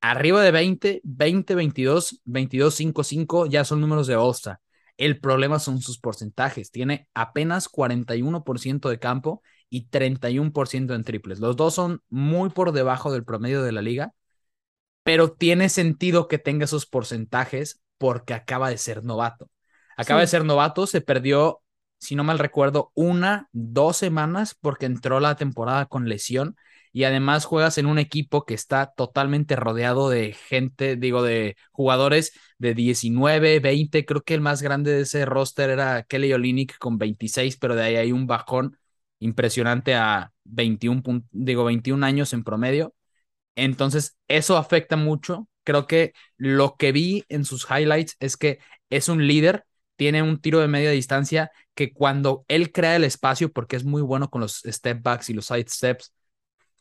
arriba 0.01 0.43
de 0.43 0.51
20, 0.51 1.03
20, 1.05 1.55
22, 1.55 2.23
22, 2.25 2.75
5, 2.75 3.05
5, 3.05 3.47
ya 3.47 3.63
son 3.65 3.83
números 3.83 4.07
de 4.07 4.17
all 4.17 4.35
El 4.97 5.21
problema 5.21 5.59
son 5.59 5.83
sus 5.83 5.99
porcentajes. 5.99 6.71
Tiene 6.71 7.09
apenas 7.13 7.69
41% 7.69 8.89
de 8.89 8.99
campo 8.99 9.43
y 9.69 9.89
31% 9.91 10.95
en 10.95 11.05
triples. 11.05 11.41
Los 11.41 11.55
dos 11.57 11.75
son 11.75 12.03
muy 12.09 12.49
por 12.49 12.73
debajo 12.73 13.13
del 13.13 13.25
promedio 13.25 13.63
de 13.63 13.73
la 13.73 13.83
liga, 13.83 14.15
pero 15.03 15.33
tiene 15.33 15.69
sentido 15.69 16.27
que 16.27 16.39
tenga 16.39 16.65
esos 16.65 16.87
porcentajes 16.87 17.83
porque 17.99 18.33
acaba 18.33 18.71
de 18.71 18.79
ser 18.79 19.05
novato. 19.05 19.51
Acaba 19.99 20.21
de 20.21 20.27
ser 20.27 20.43
novato, 20.45 20.87
se 20.87 21.03
perdió, 21.03 21.61
si 22.05 22.17
no 22.17 22.25
mal 22.25 22.39
recuerdo, 22.39 22.93
una, 22.95 23.49
dos 23.53 23.97
semanas 23.97 24.55
porque 24.61 24.87
entró 24.87 25.21
la 25.21 25.37
temporada 25.37 25.87
con 25.87 26.09
lesión 26.09 26.57
y 26.93 27.05
además 27.05 27.45
juegas 27.45 27.79
en 27.79 27.87
un 27.87 27.99
equipo 27.99 28.45
que 28.45 28.55
está 28.55 28.93
totalmente 28.95 29.57
rodeado 29.57 30.11
de 30.11 30.33
gente, 30.33 30.97
digo, 30.97 31.23
de 31.25 31.57
jugadores 31.73 32.33
de 32.59 32.75
19, 32.75 33.59
20, 33.59 34.05
creo 34.05 34.23
que 34.23 34.35
el 34.35 34.41
más 34.41 34.63
grande 34.63 34.93
de 34.93 35.01
ese 35.03 35.25
roster 35.27 35.71
era 35.71 36.05
Kelly 36.05 36.33
Olinick 36.33 36.79
con 36.79 36.99
26, 36.99 37.57
pero 37.57 37.75
de 37.75 37.83
ahí 37.83 37.97
hay 37.97 38.13
un 38.13 38.27
bajón 38.29 38.79
impresionante 39.19 39.95
a 39.95 40.33
21, 40.45 41.03
digo, 41.33 41.65
21 41.65 42.05
años 42.05 42.33
en 42.33 42.45
promedio. 42.45 42.95
Entonces, 43.57 44.17
eso 44.29 44.57
afecta 44.57 44.97
mucho. 44.97 45.49
Creo 45.65 45.87
que 45.87 46.13
lo 46.37 46.77
que 46.77 46.93
vi 46.93 47.25
en 47.29 47.45
sus 47.45 47.67
highlights 47.71 48.17
es 48.21 48.37
que 48.37 48.59
es 48.91 49.09
un 49.09 49.27
líder, 49.27 49.65
tiene 49.97 50.23
un 50.23 50.41
tiro 50.41 50.61
de 50.61 50.69
media 50.69 50.91
distancia 50.91 51.51
que 51.75 51.93
cuando 51.93 52.45
él 52.49 52.73
crea 52.73 52.97
el 52.97 53.05
espacio, 53.05 53.53
porque 53.53 53.77
es 53.77 53.85
muy 53.85 54.03
bueno 54.03 54.31
con 54.31 54.41
los 54.41 54.63
step 54.67 55.03
backs 55.03 55.31
y 55.31 55.35
los 55.35 55.47
side 55.47 55.67
steps, 55.69 56.13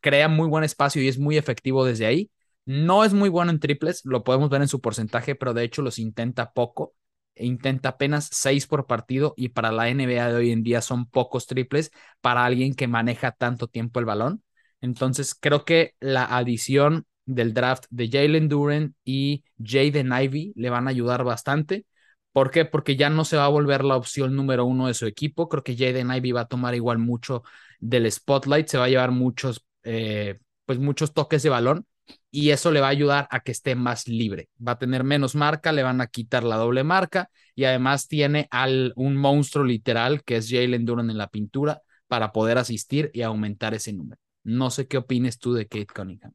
crea 0.01 0.27
muy 0.27 0.48
buen 0.48 0.63
espacio 0.63 1.01
y 1.01 1.08
es 1.08 1.17
muy 1.20 1.38
efectivo 1.38 1.86
desde 1.86 2.05
ahí. 2.05 2.32
No 2.65 3.03
es 3.03 3.13
muy 3.13 3.29
bueno 3.29 3.51
en 3.51 3.60
triples, 3.60 4.01
lo 4.05 4.24
podemos 4.24 4.50
ver 4.50 4.62
en 4.62 4.67
su 4.67 4.82
porcentaje, 4.82 5.36
pero 5.36 5.53
de 5.53 5.63
hecho 5.63 5.82
los 5.82 6.00
intenta 6.00 6.51
poco 6.53 6.93
intenta 7.36 7.89
apenas 7.89 8.29
seis 8.32 8.67
por 8.67 8.86
partido 8.86 9.34
y 9.36 9.50
para 9.50 9.72
la 9.72 9.89
NBA 9.89 10.29
de 10.29 10.36
hoy 10.36 10.51
en 10.51 10.62
día 10.63 10.82
son 10.82 11.08
pocos 11.10 11.48
triples 11.48 11.91
para 12.22 12.46
alguien 12.46 12.75
que 12.75 12.88
maneja 12.88 13.32
tanto 13.32 13.67
tiempo 13.67 14.00
el 14.00 14.05
balón. 14.05 14.43
Entonces 14.82 15.34
creo 15.34 15.65
que 15.65 15.96
la 16.00 16.25
adición 16.25 17.05
del 17.25 17.53
draft 17.53 17.86
de 17.89 18.10
Jalen 18.10 18.50
Duren 18.50 18.96
y 19.03 19.43
Jaden 19.58 20.12
Ivy 20.13 20.53
le 20.55 20.70
van 20.70 20.88
a 20.88 20.91
ayudar 20.91 21.24
bastante. 21.24 21.86
¿Por 22.34 22.52
qué? 22.52 22.66
Porque 22.66 22.96
ya 22.98 23.10
no 23.10 23.25
se 23.25 23.38
va 23.38 23.46
a 23.46 23.50
volver 23.50 23.84
la 23.86 23.96
opción 23.96 24.36
número 24.36 24.66
uno 24.66 24.88
de 24.88 24.96
su 24.96 25.06
equipo. 25.06 25.48
Creo 25.48 25.63
que 25.63 25.78
Jaden 25.78 26.12
Ivy 26.12 26.32
va 26.34 26.42
a 26.42 26.48
tomar 26.48 26.75
igual 26.75 26.98
mucho 26.98 27.44
del 27.80 28.12
spotlight, 28.12 28.68
se 28.68 28.78
va 28.78 28.86
a 28.86 28.90
llevar 28.90 29.12
muchos, 29.12 29.66
eh, 29.84 30.40
pues 30.66 30.80
muchos 30.80 31.13
toques 31.13 31.44
de 31.44 31.50
balón 31.50 31.86
y 32.32 32.50
eso 32.50 32.72
le 32.72 32.82
va 32.82 32.88
a 32.88 32.90
ayudar 32.90 33.28
a 33.30 33.42
que 33.42 33.52
esté 33.52 33.75
más 33.75 34.08
libre. 34.08 34.50
Va 34.66 34.74
a 34.74 34.80
tener 34.80 35.04
menos 35.04 35.36
marca, 35.36 35.72
le 35.72 35.84
van 35.84 36.02
a 36.02 36.08
quitar 36.08 36.44
la 36.44 36.56
doble 36.58 36.84
marca 36.84 37.30
y 37.56 37.66
además 37.66 38.08
tiene 38.08 38.48
al, 38.52 38.94
un 38.96 39.16
monstruo 39.16 39.63
literal 39.63 40.24
que 40.24 40.38
es 40.38 40.50
Jalen 40.50 40.86
Duran 40.86 41.10
en 41.10 41.18
la 41.18 41.28
pintura 41.28 41.82
para 42.08 42.32
poder 42.32 42.58
asistir 42.58 43.12
y 43.13 43.22
aumentar 43.22 43.74
ese 43.74 43.94
número. 43.94 44.20
No 44.44 44.72
sé 44.72 44.88
qué 44.88 44.98
opines 44.98 45.38
tú 45.38 45.54
de 45.54 45.68
Kate 45.68 45.88
Cunningham. 45.94 46.34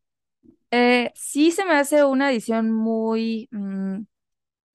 Eh, 0.70 1.10
sí 1.14 1.50
se 1.50 1.64
me 1.64 1.74
hace 1.74 2.04
una 2.04 2.30
edición 2.30 2.70
muy, 2.72 3.48
mm, 3.50 4.02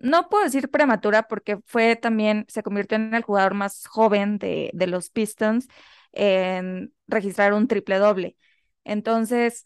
no 0.03 0.29
puedo 0.29 0.43
decir 0.43 0.69
prematura 0.69 1.23
porque 1.27 1.59
fue 1.65 1.95
también, 1.95 2.45
se 2.49 2.63
convirtió 2.63 2.97
en 2.97 3.13
el 3.13 3.23
jugador 3.23 3.53
más 3.55 3.87
joven 3.87 4.37
de, 4.37 4.69
de 4.73 4.87
los 4.87 5.09
Pistons 5.09 5.67
en 6.11 6.93
registrar 7.07 7.53
un 7.53 7.67
triple 7.67 7.97
doble. 7.97 8.37
Entonces, 8.83 9.65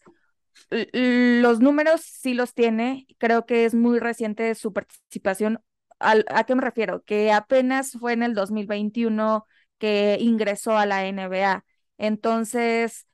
los 0.70 1.60
números 1.60 2.02
sí 2.02 2.34
los 2.34 2.54
tiene, 2.54 3.06
creo 3.18 3.46
que 3.46 3.64
es 3.64 3.74
muy 3.74 3.98
reciente 3.98 4.54
su 4.54 4.72
participación. 4.72 5.62
¿A 6.00 6.44
qué 6.44 6.54
me 6.54 6.62
refiero? 6.62 7.02
Que 7.04 7.32
apenas 7.32 7.92
fue 7.92 8.12
en 8.12 8.22
el 8.22 8.34
2021 8.34 9.46
que 9.78 10.16
ingresó 10.20 10.76
a 10.76 10.86
la 10.86 11.06
NBA. 11.06 11.64
Entonces, 11.98 13.06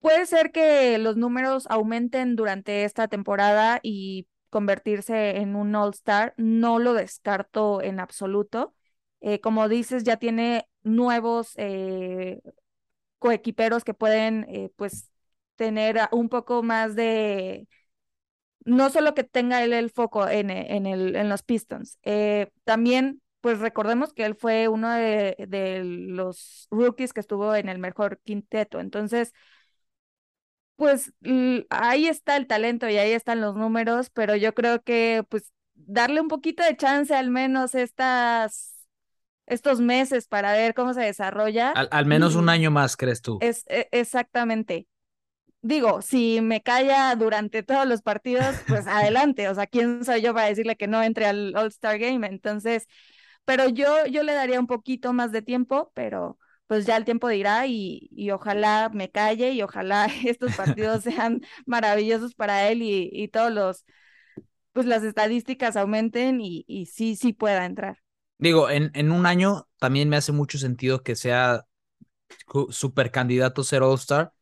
puede 0.00 0.26
ser 0.26 0.52
que 0.52 0.98
los 0.98 1.16
números 1.16 1.66
aumenten 1.70 2.36
durante 2.36 2.84
esta 2.84 3.08
temporada 3.08 3.80
y 3.82 4.26
convertirse 4.54 5.38
en 5.38 5.56
un 5.56 5.74
All-Star. 5.74 6.32
No 6.36 6.78
lo 6.78 6.94
descarto 6.94 7.82
en 7.82 7.98
absoluto. 7.98 8.72
Eh, 9.20 9.40
como 9.40 9.68
dices, 9.68 10.04
ya 10.04 10.16
tiene 10.16 10.68
nuevos 10.84 11.54
eh, 11.56 12.40
coequiperos 13.18 13.82
que 13.82 13.94
pueden, 13.94 14.46
eh, 14.48 14.70
pues, 14.76 15.10
tener 15.56 15.98
un 16.12 16.28
poco 16.28 16.62
más 16.62 16.94
de, 16.94 17.66
no 18.64 18.90
solo 18.90 19.14
que 19.14 19.24
tenga 19.24 19.64
él 19.64 19.72
el 19.72 19.90
foco 19.90 20.28
en, 20.28 20.50
en, 20.50 20.86
el, 20.86 21.16
en 21.16 21.28
los 21.28 21.42
Pistons, 21.42 21.98
también 22.64 23.20
pues 23.40 23.58
recordemos 23.58 24.12
que 24.14 24.24
él 24.24 24.36
fue 24.36 24.68
uno 24.68 24.90
de, 24.92 25.82
los 25.84 26.68
rookies 26.70 27.12
que 27.12 27.20
estuvo 27.20 27.54
en 27.56 27.68
el 27.68 27.78
mejor 27.78 28.20
quinteto. 28.20 28.80
Entonces, 28.80 29.32
pues 30.76 31.12
ahí 31.70 32.06
está 32.06 32.36
el 32.36 32.46
talento 32.46 32.88
y 32.88 32.96
ahí 32.96 33.12
están 33.12 33.40
los 33.40 33.56
números, 33.56 34.10
pero 34.10 34.36
yo 34.36 34.54
creo 34.54 34.82
que 34.82 35.24
pues 35.28 35.52
darle 35.74 36.20
un 36.20 36.28
poquito 36.28 36.62
de 36.62 36.76
chance 36.76 37.14
al 37.14 37.30
menos 37.30 37.74
estas, 37.74 38.86
estos 39.46 39.80
meses 39.80 40.26
para 40.26 40.52
ver 40.52 40.74
cómo 40.74 40.94
se 40.94 41.02
desarrolla. 41.02 41.70
Al, 41.70 42.06
menos 42.06 42.34
un 42.34 42.48
año 42.48 42.70
más, 42.70 42.96
crees 42.96 43.22
tú. 43.22 43.38
Es, 43.40 43.64
e, 43.68 43.88
exactamente 43.92 44.88
digo, 45.64 46.02
si 46.02 46.40
me 46.42 46.62
calla 46.62 47.14
durante 47.16 47.62
todos 47.62 47.86
los 47.86 48.02
partidos, 48.02 48.54
pues 48.68 48.86
adelante. 48.86 49.48
O 49.48 49.54
sea, 49.54 49.66
¿quién 49.66 50.04
soy 50.04 50.20
yo 50.22 50.34
para 50.34 50.46
decirle 50.46 50.76
que 50.76 50.86
no 50.86 51.02
entre 51.02 51.26
al 51.26 51.56
All-Star 51.56 51.98
Game? 51.98 52.26
Entonces, 52.26 52.86
pero 53.44 53.68
yo, 53.68 54.06
yo 54.06 54.22
le 54.22 54.34
daría 54.34 54.60
un 54.60 54.66
poquito 54.66 55.12
más 55.12 55.32
de 55.32 55.42
tiempo, 55.42 55.90
pero 55.94 56.38
pues 56.66 56.86
ya 56.86 56.96
el 56.96 57.04
tiempo 57.04 57.28
dirá 57.28 57.66
y, 57.66 58.08
y 58.12 58.30
ojalá 58.30 58.90
me 58.92 59.10
calle 59.10 59.52
y 59.52 59.62
ojalá 59.62 60.06
estos 60.24 60.54
partidos 60.54 61.02
sean 61.04 61.42
maravillosos 61.66 62.34
para 62.34 62.68
él 62.70 62.82
y, 62.82 63.10
y 63.12 63.28
todos 63.28 63.52
los, 63.52 63.84
pues 64.72 64.86
las 64.86 65.04
estadísticas 65.04 65.76
aumenten 65.76 66.40
y, 66.40 66.64
y 66.68 66.86
sí, 66.86 67.16
sí 67.16 67.32
pueda 67.32 67.66
entrar. 67.66 67.98
Digo, 68.38 68.68
en, 68.70 68.90
en 68.94 69.12
un 69.12 69.26
año 69.26 69.68
también 69.78 70.08
me 70.08 70.16
hace 70.16 70.32
mucho 70.32 70.58
sentido 70.58 71.02
que 71.02 71.16
sea 71.16 71.66
super 72.70 73.10
candidato 73.10 73.64
ser 73.64 73.82
All-Star 73.82 74.32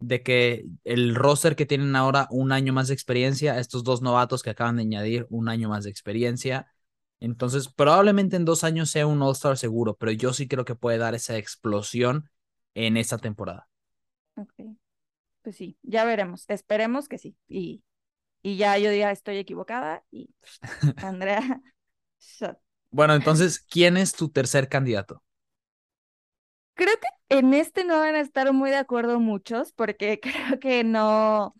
de 0.00 0.22
que 0.22 0.66
el 0.84 1.14
roster 1.14 1.56
que 1.56 1.66
tienen 1.66 1.94
ahora 1.96 2.26
un 2.30 2.52
año 2.52 2.72
más 2.72 2.88
de 2.88 2.94
experiencia, 2.94 3.58
estos 3.58 3.84
dos 3.84 4.02
novatos 4.02 4.42
que 4.42 4.50
acaban 4.50 4.76
de 4.76 4.82
añadir 4.82 5.26
un 5.30 5.48
año 5.48 5.68
más 5.68 5.84
de 5.84 5.90
experiencia. 5.90 6.72
Entonces, 7.22 7.68
probablemente 7.68 8.34
en 8.34 8.44
dos 8.44 8.64
años 8.64 8.90
sea 8.90 9.06
un 9.06 9.22
All-Star 9.22 9.56
seguro, 9.56 9.94
pero 9.94 10.10
yo 10.10 10.32
sí 10.32 10.48
creo 10.48 10.64
que 10.64 10.74
puede 10.74 10.98
dar 10.98 11.14
esa 11.14 11.36
explosión 11.36 12.28
en 12.74 12.96
esta 12.96 13.16
temporada. 13.16 13.68
Ok. 14.34 14.52
Pues 15.42 15.54
sí, 15.54 15.78
ya 15.82 16.04
veremos. 16.04 16.44
Esperemos 16.48 17.08
que 17.08 17.18
sí. 17.18 17.36
Y, 17.46 17.84
y 18.42 18.56
ya 18.56 18.76
yo 18.76 18.90
diga 18.90 19.12
estoy 19.12 19.36
equivocada 19.36 20.04
y 20.10 20.34
Andrea. 20.96 21.62
bueno, 22.90 23.14
entonces, 23.14 23.60
¿quién 23.60 23.96
es 23.96 24.14
tu 24.14 24.28
tercer 24.28 24.68
candidato? 24.68 25.22
Creo 26.74 26.94
que 27.00 27.36
en 27.38 27.54
este 27.54 27.84
no 27.84 27.98
van 27.98 28.16
a 28.16 28.20
estar 28.20 28.52
muy 28.52 28.70
de 28.70 28.78
acuerdo 28.78 29.20
muchos, 29.20 29.72
porque 29.72 30.18
creo 30.18 30.58
que 30.58 30.82
no, 30.82 31.54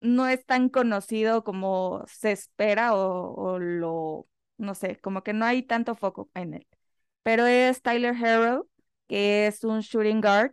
no 0.00 0.26
es 0.26 0.44
tan 0.44 0.68
conocido 0.68 1.44
como 1.44 2.04
se 2.08 2.32
espera 2.32 2.94
o, 2.94 3.60
lo, 3.60 4.26
no 4.58 4.74
sé, 4.74 4.96
como 5.00 5.22
que 5.22 5.32
no 5.32 5.44
hay 5.44 5.62
tanto 5.62 5.94
foco 5.94 6.30
en 6.34 6.54
él. 6.54 6.66
Pero 7.22 7.46
es 7.46 7.82
Tyler 7.82 8.14
Harrow, 8.14 8.68
que 9.06 9.46
es 9.46 9.64
un 9.64 9.80
shooting 9.80 10.20
guard. 10.20 10.52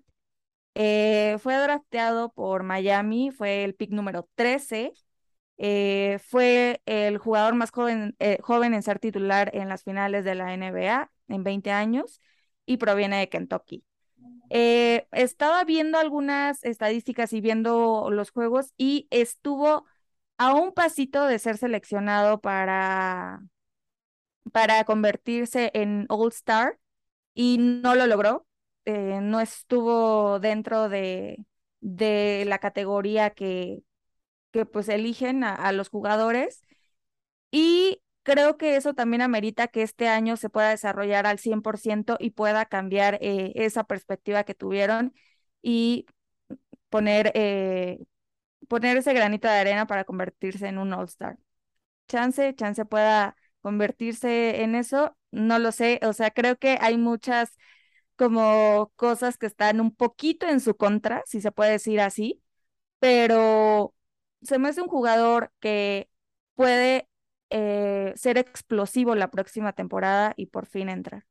Eh, 0.75 1.37
fue 1.39 1.55
drafteado 1.55 2.31
por 2.33 2.63
Miami, 2.63 3.31
fue 3.31 3.63
el 3.63 3.75
pick 3.75 3.91
número 3.91 4.29
13. 4.35 4.93
Eh, 5.57 6.19
fue 6.27 6.81
el 6.85 7.17
jugador 7.17 7.55
más 7.55 7.71
joven, 7.71 8.15
eh, 8.19 8.39
joven 8.41 8.73
en 8.73 8.83
ser 8.83 8.99
titular 8.99 9.51
en 9.53 9.69
las 9.69 9.83
finales 9.83 10.25
de 10.25 10.35
la 10.35 10.53
NBA 10.53 11.11
en 11.29 11.43
20 11.43 11.71
años 11.71 12.21
y 12.65 12.77
proviene 12.77 13.19
de 13.19 13.29
Kentucky. 13.29 13.83
Estaba 14.49 15.63
viendo 15.63 15.97
algunas 15.97 16.63
estadísticas 16.63 17.33
y 17.33 17.41
viendo 17.41 18.09
los 18.11 18.31
juegos 18.31 18.73
y 18.77 19.07
estuvo 19.09 19.85
a 20.37 20.53
un 20.53 20.73
pasito 20.73 21.25
de 21.25 21.39
ser 21.39 21.57
seleccionado 21.57 22.41
para, 22.41 23.41
para 24.51 24.83
convertirse 24.85 25.71
en 25.73 26.05
All 26.09 26.29
Star 26.31 26.79
y 27.33 27.57
no 27.59 27.95
lo 27.95 28.07
logró. 28.07 28.47
eh, 28.85 29.19
no 29.21 29.41
estuvo 29.41 30.39
dentro 30.39 30.89
de, 30.89 31.45
de 31.81 32.45
la 32.47 32.59
categoría 32.59 33.31
que, 33.31 33.83
que 34.51 34.65
pues 34.65 34.89
eligen 34.89 35.43
a, 35.43 35.71
los 35.73 35.89
jugadores. 35.89 36.63
Y 37.51 38.01
creo 38.23 38.57
que 38.57 38.75
eso 38.75 38.93
también 38.93 39.21
amerita 39.21 39.67
que 39.67 39.81
este 39.83 40.07
año 40.07 40.37
se 40.37 40.49
pueda 40.49 40.69
desarrollar 40.69 41.25
al 41.27 41.39
100% 41.39 42.17
y 42.19 42.31
pueda 42.31 42.65
cambiar 42.65 43.17
eh, 43.21 43.53
esa 43.55 43.83
perspectiva 43.85 44.43
que 44.43 44.55
tuvieron 44.55 45.13
y 45.61 46.05
poner, 46.89 47.31
eh, 47.35 47.99
poner 48.67 48.97
ese 48.97 49.13
granito 49.13 49.47
de 49.47 49.55
arena 49.55 49.87
para 49.87 50.05
convertirse 50.05 50.67
en 50.67 50.77
un 50.79 50.93
All-Star. 50.93 51.37
Chance, 52.07 52.55
chance 52.55 52.85
pueda 52.85 53.35
convertirse 53.65 54.61
en 54.63 54.75
eso, 54.75 55.17
no 55.31 55.59
lo 55.59 55.73
sé, 55.73 55.99
o 56.03 56.13
sea, 56.13 56.29
creo 56.31 56.57
que 56.59 56.77
hay 56.81 56.97
muchas 56.99 57.57
como 58.17 58.91
cosas 58.95 59.37
que 59.37 59.47
están 59.47 59.81
un 59.81 59.95
poquito 59.95 60.47
en 60.47 60.59
su 60.61 60.75
contra, 60.77 61.23
si 61.25 61.41
se 61.41 61.51
puede 61.51 61.71
decir 61.73 62.01
así, 62.01 62.43
pero 62.99 63.95
se 64.43 64.59
me 64.59 64.69
hace 64.69 64.81
un 64.81 64.87
jugador 64.89 65.51
que 65.61 66.09
puede 66.55 67.09
eh, 67.51 68.13
ser 68.17 68.37
explosivo 68.39 69.15
la 69.15 69.31
próxima 69.31 69.73
temporada 69.73 70.33
y 70.37 70.47
por 70.47 70.67
fin 70.67 70.89
entrar. 70.89 71.25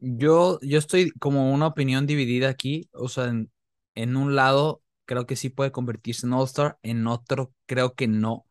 Yo, 0.00 0.60
yo 0.62 0.78
estoy 0.78 1.10
como 1.12 1.52
una 1.52 1.66
opinión 1.66 2.06
dividida 2.06 2.48
aquí, 2.48 2.88
o 2.92 3.08
sea, 3.08 3.24
en, 3.26 3.50
en 3.96 4.16
un 4.16 4.36
lado 4.36 4.82
creo 5.06 5.26
que 5.26 5.34
sí 5.36 5.48
puede 5.50 5.72
convertirse 5.72 6.26
en 6.26 6.34
All-Star, 6.34 6.78
en 6.82 7.06
otro 7.08 7.52
creo 7.66 7.94
que 7.94 8.06
no. 8.06 8.46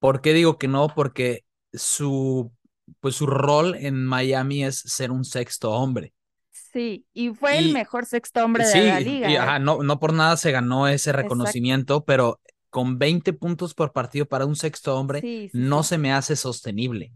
¿Por 0.00 0.20
qué 0.22 0.34
digo 0.34 0.58
que 0.58 0.68
no? 0.68 0.88
Porque 0.94 1.44
su, 1.72 2.52
pues 3.00 3.16
su 3.16 3.26
rol 3.26 3.74
en 3.76 4.04
Miami 4.04 4.64
es 4.64 4.78
ser 4.78 5.10
un 5.10 5.24
sexto 5.24 5.70
hombre. 5.72 6.14
Sí, 6.50 7.06
y 7.12 7.30
fue 7.30 7.58
el 7.58 7.72
mejor 7.72 8.06
sexto 8.06 8.44
hombre 8.44 8.66
de 8.66 8.86
la 8.86 9.00
liga. 9.00 9.30
Y, 9.30 9.36
¿eh? 9.36 9.60
no, 9.60 9.82
no 9.82 9.98
por 9.98 10.12
nada 10.14 10.36
se 10.36 10.52
ganó 10.52 10.88
ese 10.88 11.12
reconocimiento, 11.12 12.04
pero 12.04 12.40
con 12.70 12.98
20 12.98 13.34
puntos 13.34 13.74
por 13.74 13.92
partido 13.92 14.24
para 14.24 14.46
un 14.46 14.56
sexto 14.56 14.96
hombre 14.98 15.50
no 15.52 15.82
se 15.82 15.98
me 15.98 16.12
hace 16.12 16.36
sostenible. 16.36 17.12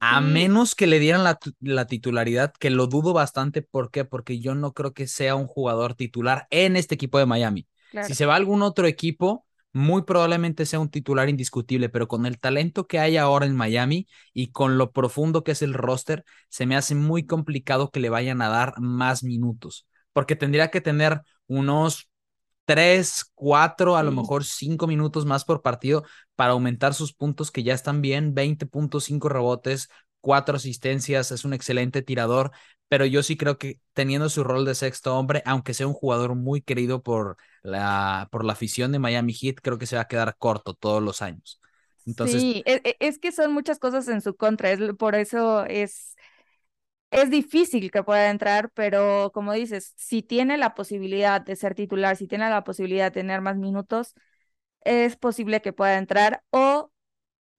A 0.00 0.20
menos 0.20 0.74
que 0.74 0.88
le 0.88 0.98
dieran 0.98 1.22
la, 1.22 1.86
titularidad, 1.86 2.52
que 2.58 2.70
lo 2.70 2.88
dudo 2.88 3.12
bastante. 3.12 3.62
¿Por 3.62 3.92
qué? 3.92 4.04
Porque 4.04 4.40
yo 4.40 4.56
no 4.56 4.72
creo 4.72 4.92
que 4.92 5.06
sea 5.06 5.36
un 5.36 5.46
jugador 5.46 5.94
titular 5.94 6.48
en 6.50 6.74
este 6.74 6.96
equipo 6.96 7.20
de 7.20 7.26
Miami. 7.26 7.68
Si 8.02 8.14
se 8.16 8.26
va 8.26 8.32
a 8.32 8.36
algún 8.36 8.62
otro 8.62 8.88
equipo, 8.88 9.46
muy 9.72 10.02
probablemente 10.02 10.66
sea 10.66 10.80
un 10.80 10.90
titular 10.90 11.28
indiscutible, 11.28 11.88
pero 11.88 12.08
con 12.08 12.26
el 12.26 12.38
talento 12.38 12.86
que 12.86 12.98
hay 12.98 13.16
ahora 13.16 13.46
en 13.46 13.56
Miami 13.56 14.06
y 14.34 14.48
con 14.52 14.78
lo 14.78 14.92
profundo 14.92 15.44
que 15.44 15.52
es 15.52 15.62
el 15.62 15.74
roster, 15.74 16.24
se 16.48 16.66
me 16.66 16.76
hace 16.76 16.94
muy 16.94 17.26
complicado 17.26 17.90
que 17.90 18.00
le 18.00 18.10
vayan 18.10 18.42
a 18.42 18.48
dar 18.48 18.74
más 18.80 19.22
minutos, 19.24 19.86
porque 20.12 20.36
tendría 20.36 20.70
que 20.70 20.80
tener 20.80 21.22
unos 21.46 22.10
tres, 22.64 23.24
cuatro, 23.34 23.96
a 23.96 24.02
lo 24.02 24.12
mejor 24.12 24.44
cinco 24.44 24.86
minutos 24.86 25.26
más 25.26 25.44
por 25.44 25.62
partido 25.62 26.04
para 26.36 26.52
aumentar 26.52 26.94
sus 26.94 27.12
puntos 27.12 27.50
que 27.50 27.62
ya 27.62 27.74
están 27.74 28.00
bien, 28.00 28.34
20.5 28.34 29.28
rebotes, 29.28 29.88
cuatro 30.20 30.56
asistencias, 30.56 31.32
es 31.32 31.44
un 31.44 31.52
excelente 31.54 32.02
tirador, 32.02 32.52
pero 32.88 33.04
yo 33.06 33.22
sí 33.22 33.36
creo 33.36 33.58
que 33.58 33.80
teniendo 33.94 34.28
su 34.28 34.44
rol 34.44 34.64
de 34.64 34.74
sexto 34.74 35.16
hombre, 35.16 35.42
aunque 35.46 35.74
sea 35.74 35.86
un 35.86 35.94
jugador 35.94 36.34
muy 36.34 36.62
querido 36.62 37.02
por 37.02 37.36
la, 37.62 38.28
por 38.30 38.44
la 38.44 38.52
afición 38.52 38.92
de 38.92 38.98
Miami 38.98 39.32
Heat, 39.32 39.56
creo 39.62 39.78
que 39.78 39.86
se 39.86 39.96
va 39.96 40.02
a 40.02 40.08
quedar 40.08 40.36
corto 40.38 40.74
todos 40.74 41.02
los 41.02 41.22
años. 41.22 41.60
Entonces, 42.06 42.40
sí, 42.40 42.62
e, 42.66 42.80
e, 42.84 42.96
es, 43.00 43.18
que 43.18 43.32
son 43.32 43.52
muchas 43.52 43.78
cosas 43.78 44.08
en 44.08 44.20
su 44.20 44.36
contra, 44.36 44.70
es, 44.70 44.80
por 44.98 45.14
eso 45.14 45.64
es, 45.66 46.16
es 47.10 47.30
difícil 47.30 47.90
que 47.90 48.02
pueda 48.02 48.30
entrar, 48.30 48.70
pero 48.74 49.30
como 49.32 49.52
dices, 49.52 49.94
si 49.96 50.22
tiene 50.22 50.58
la 50.58 50.74
posibilidad 50.74 51.40
de 51.40 51.56
ser 51.56 51.74
titular, 51.74 52.16
si 52.16 52.26
tiene 52.26 52.48
la 52.50 52.64
posibilidad 52.64 53.06
de 53.06 53.20
tener 53.20 53.40
más 53.40 53.56
minutos, 53.56 54.14
es 54.80 55.16
posible 55.16 55.62
que 55.62 55.72
pueda 55.72 55.98
entrar 55.98 56.42
o 56.50 56.90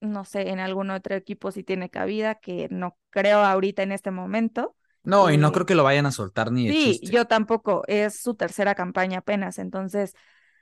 no 0.02 0.26
sé, 0.26 0.50
en 0.50 0.60
algún 0.60 0.92
otro 0.92 1.16
equipo 1.16 1.52
si 1.52 1.64
tiene 1.64 1.90
cabida, 1.90 2.36
que 2.36 2.68
no 2.70 2.98
creo 3.10 3.40
ahorita 3.40 3.84
en 3.84 3.92
este 3.92 4.12
momento. 4.12 4.76
No, 5.04 5.30
y 5.30 5.38
no 5.38 5.52
creo 5.52 5.66
que 5.66 5.76
lo 5.76 5.84
vayan 5.84 6.06
a 6.06 6.12
soltar 6.12 6.52
ni 6.52 6.68
de 6.68 6.74
Sí, 6.74 7.00
yo 7.04 7.26
tampoco. 7.26 7.84
Es 7.88 8.22
su 8.22 8.36
tercera 8.36 8.74
campaña 8.76 9.20
apenas, 9.20 9.60
entonces 9.60 10.14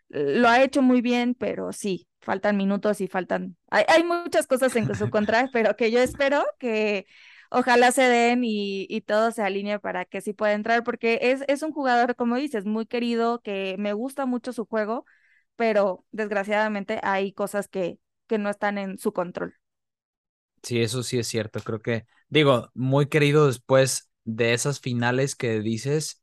lo 0.10 0.50
ha 0.50 0.62
hecho 0.62 0.82
muy 0.82 1.02
bien, 1.02 1.36
pero 1.36 1.72
sí, 1.72 2.08
faltan 2.22 2.58
minutos 2.58 3.02
y 3.02 3.08
faltan. 3.08 3.56
Hay, 3.70 4.04
muchas 4.04 4.48
cosas 4.48 4.76
en 4.76 4.94
su 4.96 5.10
contra, 5.12 5.50
pero 5.54 5.76
que 5.76 5.92
yo 5.92 6.00
espero 6.00 6.44
que 6.60 7.06
ojalá 7.50 7.92
se 7.92 8.04
den 8.04 8.44
y, 8.44 8.86
y, 8.90 9.02
todo 9.02 9.32
se 9.32 9.42
alinee 9.42 9.80
para 9.80 10.06
que 10.06 10.22
sí 10.22 10.34
pueda 10.34 10.54
entrar, 10.54 10.84
porque 10.84 11.20
es, 11.22 11.44
es 11.48 11.64
un 11.64 11.72
jugador, 11.72 12.16
como 12.16 12.36
dices, 12.36 12.66
muy 12.66 12.86
querido, 12.86 13.42
que 13.42 13.76
me 13.78 13.94
gusta 13.94 14.26
mucho 14.26 14.54
su 14.54 14.66
juego, 14.66 15.06
pero 15.56 16.06
desgraciadamente 16.12 17.00
hay 17.04 17.34
cosas 17.34 17.68
que, 17.68 18.00
que 18.28 18.38
no 18.38 18.50
están 18.50 18.78
en 18.78 18.98
su 18.98 19.14
control. 19.14 19.56
Sí, 20.64 20.82
eso 20.82 21.04
sí 21.04 21.18
es 21.18 21.28
cierto. 21.28 21.60
Creo 21.62 21.80
que, 21.82 22.06
digo, 22.30 22.70
muy 22.74 23.08
querido 23.08 23.48
después 23.48 24.11
de 24.24 24.54
esas 24.54 24.80
finales 24.80 25.36
que 25.36 25.60
dices 25.60 26.22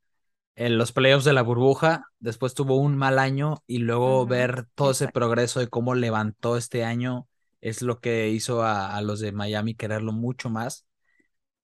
en 0.55 0.77
los 0.77 0.91
playoffs 0.93 1.25
de 1.25 1.33
la 1.33 1.43
burbuja, 1.43 2.07
después 2.19 2.55
tuvo 2.55 2.77
un 2.77 2.97
mal 2.97 3.21
año 3.21 3.63
y 3.67 3.79
luego 3.79 4.27
ver 4.27 4.67
todo 4.75 4.91
ese 4.91 5.07
progreso 5.07 5.61
de 5.61 5.69
cómo 5.69 5.95
levantó 5.95 6.57
este 6.57 6.85
año 6.85 7.29
es 7.61 7.83
lo 7.83 8.01
que 8.01 8.29
hizo 8.31 8.63
a, 8.63 9.01
los 9.03 9.21
de 9.21 9.33
Miami 9.33 9.75
quererlo 9.75 10.13
mucho 10.13 10.51
más. 10.51 10.85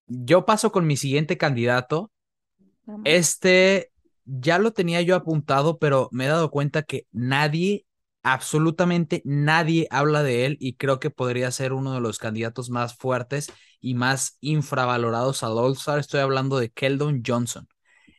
Yo 0.07 0.45
paso 0.45 0.71
con 0.71 0.87
mi 0.87 0.97
siguiente 0.97 1.37
candidato. 1.39 2.13
Este 3.05 3.91
ya 4.25 4.59
lo 4.59 4.73
tenía 4.73 5.03
yo 5.03 5.17
apuntado, 5.17 5.79
pero 5.79 6.09
me 6.13 6.27
he 6.27 6.29
dado 6.29 6.51
cuenta 6.51 6.83
que 6.83 7.07
nadie, 7.13 7.87
absolutamente 8.25 9.23
nadie 9.25 9.87
habla 9.91 10.23
de 10.25 10.47
él 10.47 10.57
y 10.59 10.75
creo 10.75 10.99
que 10.99 11.11
podría 11.11 11.51
ser 11.53 11.73
uno 11.73 11.93
de 11.95 12.01
los 12.01 12.19
candidatos 12.19 12.71
más 12.71 12.97
fuertes 12.97 13.53
y 13.81 13.95
más 13.95 14.39
infravalorados 14.41 15.43
al 15.45 15.59
All-Star. 15.59 16.01
Estoy 16.01 16.21
hablando 16.21 16.59
de 16.59 16.71
Keldon 16.71 17.23
Johnson. 17.25 17.69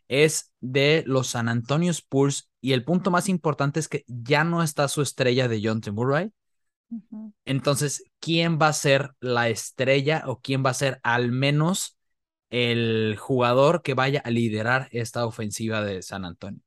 Es 0.08 0.54
de 0.62 1.04
los 1.08 1.28
San 1.28 1.50
Antonio 1.50 1.92
Spurs 1.92 2.50
y 2.62 2.74
el 2.74 2.86
punto 2.86 3.12
más 3.12 3.28
importante 3.30 3.80
es 3.80 3.90
que 3.90 4.04
ya 4.08 4.44
no 4.44 4.64
está 4.64 4.88
su 4.88 5.02
estrella 5.02 5.48
de 5.48 5.62
John 5.64 5.82
Murray. 5.94 6.32
Entonces, 7.46 8.04
¿quién 8.20 8.60
va 8.62 8.70
a 8.70 8.74
ser 8.74 9.12
la 9.20 9.50
estrella 9.50 10.24
o 10.28 10.40
quién 10.40 10.64
va 10.66 10.72
a 10.72 10.74
ser 10.76 11.00
al 11.04 11.32
menos 11.32 11.98
el 12.50 13.18
jugador 13.20 13.82
que 13.82 13.94
vaya 13.96 14.22
a 14.24 14.30
liderar 14.30 14.88
esta 14.92 15.26
ofensiva 15.26 15.84
de 15.84 16.02
San 16.02 16.26
Antonio? 16.26 16.65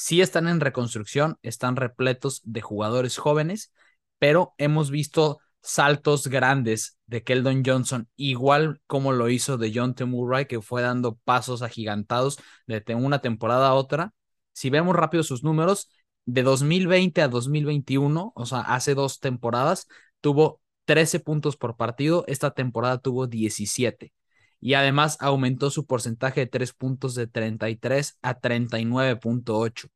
Sí 0.00 0.22
están 0.22 0.48
en 0.48 0.60
reconstrucción, 0.60 1.38
están 1.42 1.76
repletos 1.76 2.40
de 2.44 2.62
jugadores 2.62 3.18
jóvenes, 3.18 3.70
pero 4.18 4.54
hemos 4.56 4.90
visto 4.90 5.40
saltos 5.60 6.28
grandes 6.28 6.96
de 7.04 7.22
Keldon 7.22 7.62
Johnson, 7.66 8.08
igual 8.16 8.80
como 8.86 9.12
lo 9.12 9.28
hizo 9.28 9.58
de 9.58 9.70
John 9.74 9.94
T. 9.94 10.06
Murray, 10.06 10.46
que 10.46 10.62
fue 10.62 10.80
dando 10.80 11.16
pasos 11.16 11.60
agigantados 11.60 12.38
de 12.66 12.82
una 12.94 13.18
temporada 13.20 13.68
a 13.68 13.74
otra. 13.74 14.14
Si 14.54 14.70
vemos 14.70 14.96
rápido 14.96 15.22
sus 15.22 15.44
números, 15.44 15.90
de 16.24 16.44
2020 16.44 17.20
a 17.20 17.28
2021, 17.28 18.32
o 18.34 18.46
sea, 18.46 18.60
hace 18.60 18.94
dos 18.94 19.20
temporadas, 19.20 19.86
tuvo 20.22 20.62
13 20.86 21.20
puntos 21.20 21.58
por 21.58 21.76
partido, 21.76 22.24
esta 22.26 22.52
temporada 22.52 22.96
tuvo 22.96 23.26
17. 23.26 24.14
Y 24.60 24.74
además 24.74 25.16
aumentó 25.20 25.70
su 25.70 25.86
porcentaje 25.86 26.40
de 26.40 26.46
tres 26.46 26.72
puntos 26.72 27.14
de 27.14 27.26
33 27.26 28.18
a 28.22 28.38
39.8. 28.40 29.88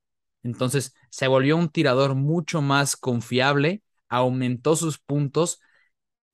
Entonces 0.42 0.94
se 1.10 1.28
volvió 1.28 1.56
un 1.56 1.68
tirador 1.70 2.14
mucho 2.14 2.62
más 2.62 2.96
confiable 2.96 3.82
aumentó 4.08 4.76
sus 4.76 4.98
puntos 4.98 5.60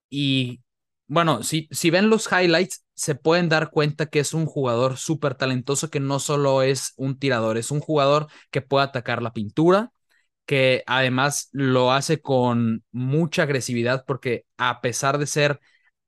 y 0.09 0.63
bueno, 1.07 1.43
si, 1.43 1.69
si 1.73 1.91
ven 1.91 2.09
los 2.11 2.29
highlights, 2.31 2.85
se 2.95 3.15
pueden 3.17 3.49
dar 3.49 3.71
cuenta 3.71 4.07
que 4.07 4.21
es 4.21 4.33
un 4.35 4.47
jugador 4.47 4.97
súper 4.97 5.35
talentoso 5.35 5.91
que 5.91 6.01
no 6.01 6.21
solo 6.21 6.63
es 6.63 6.93
un 6.97 7.19
tirador, 7.19 7.57
es 7.59 7.71
un 7.71 7.81
jugador 7.81 8.29
que 8.51 8.63
puede 8.63 8.85
atacar 8.85 9.23
la 9.23 9.33
pintura, 9.33 9.93
que 10.47 10.85
además 10.87 11.49
lo 11.53 11.93
hace 11.93 12.21
con 12.23 12.85
mucha 12.93 13.43
agresividad 13.45 14.05
porque 14.07 14.47
a 14.59 14.81
pesar 14.81 15.19
de 15.19 15.27
ser 15.27 15.61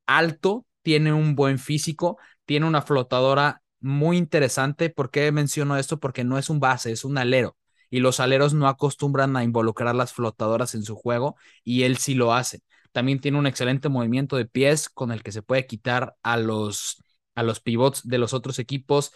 alto, 0.06 0.66
tiene 0.82 1.12
un 1.12 1.34
buen 1.34 1.58
físico, 1.58 2.18
tiene 2.44 2.66
una 2.66 2.82
flotadora 2.82 3.62
muy 3.80 4.16
interesante. 4.16 4.90
¿Por 4.90 5.10
qué 5.10 5.30
menciono 5.32 5.76
esto? 5.76 5.98
Porque 6.00 6.24
no 6.24 6.38
es 6.38 6.50
un 6.50 6.60
base, 6.60 6.92
es 6.92 7.04
un 7.04 7.18
alero 7.18 7.56
y 7.90 8.00
los 8.00 8.20
aleros 8.20 8.54
no 8.54 8.68
acostumbran 8.68 9.36
a 9.36 9.44
involucrar 9.44 9.94
las 9.94 10.12
flotadoras 10.14 10.74
en 10.74 10.82
su 10.82 10.96
juego 10.96 11.36
y 11.64 11.82
él 11.82 11.98
sí 11.98 12.14
lo 12.14 12.32
hace. 12.32 12.62
También 12.92 13.20
tiene 13.20 13.38
un 13.38 13.46
excelente 13.46 13.88
movimiento 13.88 14.36
de 14.36 14.46
pies 14.46 14.88
con 14.88 15.12
el 15.12 15.22
que 15.22 15.32
se 15.32 15.42
puede 15.42 15.66
quitar 15.66 16.16
a 16.22 16.36
los, 16.36 17.02
a 17.34 17.42
los 17.42 17.60
pivots 17.60 18.06
de 18.08 18.18
los 18.18 18.32
otros 18.34 18.58
equipos, 18.58 19.12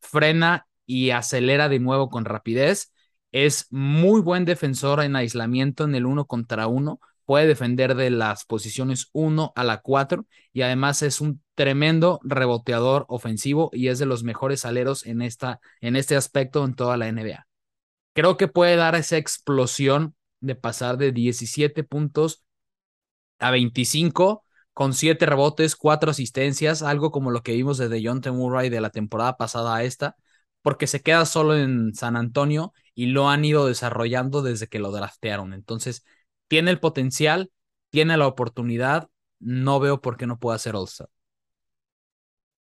frena 0.00 0.66
y 0.86 1.10
acelera 1.10 1.68
de 1.68 1.78
nuevo 1.80 2.10
con 2.10 2.24
rapidez. 2.24 2.92
Es 3.32 3.66
muy 3.70 4.20
buen 4.20 4.44
defensor 4.44 5.02
en 5.02 5.16
aislamiento 5.16 5.84
en 5.84 5.94
el 5.94 6.06
uno 6.06 6.26
contra 6.26 6.66
uno. 6.68 7.00
Puede 7.24 7.46
defender 7.46 7.94
de 7.94 8.10
las 8.10 8.44
posiciones 8.44 9.08
1 9.12 9.52
a 9.54 9.64
la 9.64 9.80
4 9.80 10.26
y 10.52 10.62
además 10.62 11.02
es 11.02 11.20
un 11.20 11.42
tremendo 11.54 12.20
reboteador 12.22 13.04
ofensivo 13.08 13.70
y 13.72 13.88
es 13.88 13.98
de 13.98 14.06
los 14.06 14.22
mejores 14.24 14.64
aleros 14.64 15.06
en, 15.06 15.22
esta, 15.22 15.60
en 15.80 15.96
este 15.96 16.16
aspecto 16.16 16.64
en 16.64 16.74
toda 16.74 16.96
la 16.96 17.08
NBA. 17.08 17.46
Creo 18.12 18.36
que 18.36 18.48
puede 18.48 18.76
dar 18.76 18.94
esa 18.94 19.16
explosión 19.16 20.14
de 20.40 20.54
pasar 20.54 20.98
de 20.98 21.12
17 21.12 21.84
puntos 21.84 22.44
a 23.38 23.50
25 23.50 24.44
con 24.72 24.92
7 24.92 25.26
rebotes, 25.26 25.76
4 25.76 26.10
asistencias, 26.10 26.82
algo 26.82 27.10
como 27.10 27.30
lo 27.30 27.42
que 27.42 27.52
vimos 27.52 27.78
de 27.78 27.88
Dejounte 27.88 28.30
Murray 28.30 28.70
de 28.70 28.80
la 28.80 28.90
temporada 28.90 29.36
pasada 29.36 29.76
a 29.76 29.84
esta, 29.84 30.16
porque 30.62 30.86
se 30.86 31.00
queda 31.02 31.26
solo 31.26 31.56
en 31.56 31.94
San 31.94 32.16
Antonio 32.16 32.72
y 32.94 33.06
lo 33.06 33.28
han 33.28 33.44
ido 33.44 33.66
desarrollando 33.66 34.42
desde 34.42 34.66
que 34.68 34.78
lo 34.78 34.90
draftearon. 34.90 35.52
Entonces, 35.52 36.04
tiene 36.48 36.70
el 36.70 36.80
potencial, 36.80 37.50
tiene 37.90 38.16
la 38.16 38.26
oportunidad, 38.26 39.08
no 39.40 39.80
veo 39.80 40.00
por 40.00 40.16
qué 40.16 40.26
no 40.26 40.38
pueda 40.38 40.58
ser 40.58 40.76
All-Star. 40.76 41.08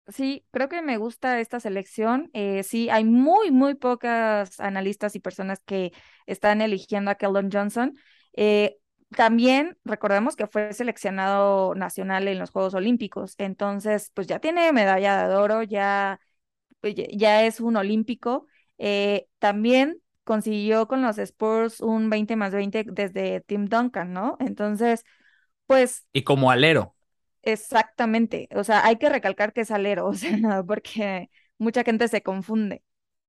Sí, 0.08 0.44
creo 0.50 0.68
que 0.68 0.82
me 0.82 0.98
gusta 0.98 1.40
esta 1.40 1.60
selección. 1.60 2.28
Eh, 2.34 2.62
sí, 2.62 2.90
hay 2.90 3.04
muy, 3.04 3.50
muy 3.50 3.74
pocas 3.74 4.60
analistas 4.60 5.16
y 5.16 5.20
personas 5.20 5.60
que 5.64 5.92
están 6.26 6.60
eligiendo 6.60 7.10
a 7.10 7.14
Keldon 7.14 7.50
Johnson. 7.50 7.96
Eh, 8.34 8.76
también 9.16 9.78
recordemos 9.84 10.36
que 10.36 10.46
fue 10.46 10.74
seleccionado 10.74 11.74
nacional 11.74 12.28
en 12.28 12.38
los 12.38 12.50
Juegos 12.50 12.74
Olímpicos, 12.74 13.34
entonces 13.38 14.10
pues 14.12 14.26
ya 14.26 14.40
tiene 14.40 14.72
medalla 14.72 15.26
de 15.28 15.36
oro, 15.36 15.62
ya, 15.62 16.20
ya 16.82 17.44
es 17.44 17.60
un 17.60 17.76
olímpico. 17.76 18.46
Eh, 18.78 19.26
también 19.38 20.00
consiguió 20.24 20.88
con 20.88 21.02
los 21.02 21.18
Spurs 21.18 21.80
un 21.80 22.10
20 22.10 22.36
más 22.36 22.52
20 22.52 22.84
desde 22.88 23.40
Tim 23.42 23.66
Duncan, 23.66 24.12
¿no? 24.12 24.36
Entonces, 24.40 25.04
pues... 25.66 26.06
Y 26.12 26.22
como 26.22 26.50
alero. 26.50 26.94
Exactamente, 27.42 28.48
o 28.54 28.64
sea, 28.64 28.86
hay 28.86 28.96
que 28.96 29.10
recalcar 29.10 29.52
que 29.52 29.62
es 29.62 29.70
alero, 29.70 30.06
o 30.08 30.14
sea, 30.14 30.62
porque 30.66 31.30
mucha 31.58 31.84
gente 31.84 32.08
se 32.08 32.22
confunde. 32.22 32.82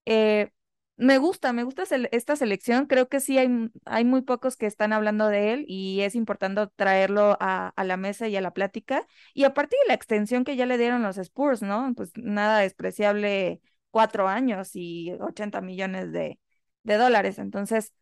Eh, 0.06 0.50
me 0.98 1.18
gusta, 1.18 1.52
me 1.54 1.64
gusta 1.64 1.84
esta 2.12 2.36
selección. 2.36 2.86
Creo 2.86 3.10
que 3.10 3.20
sí 3.20 3.38
hay, 3.38 3.50
hay 3.86 4.06
muy 4.06 4.22
pocos 4.22 4.56
que 4.56 4.66
están 4.66 4.94
hablando 4.94 5.28
de 5.28 5.54
él 5.54 5.66
y 5.68 6.02
es 6.02 6.16
importante 6.16 6.68
traerlo 6.76 7.38
a, 7.42 7.74
la 7.84 7.98
mesa 7.98 8.28
y 8.28 8.36
a 8.38 8.42
la 8.42 8.52
plática. 8.54 9.06
Y 9.34 9.44
aparte 9.44 9.76
de 9.84 9.88
la 9.90 9.94
extensión 9.94 10.44
que 10.46 10.56
ya 10.56 10.66
le 10.66 10.78
dieron 10.78 11.04
los 11.04 11.18
Spurs, 11.18 11.62
¿no? 11.62 11.94
Pues 11.96 12.12
nada 12.16 12.60
despreciable, 12.60 13.62
cuatro 13.92 14.28
años 14.30 14.72
y 14.74 15.12
80 15.20 15.62
millones 15.62 16.12
de, 16.14 16.40
de 16.86 16.96
dólares. 16.96 17.40
Entonces, 17.40 17.94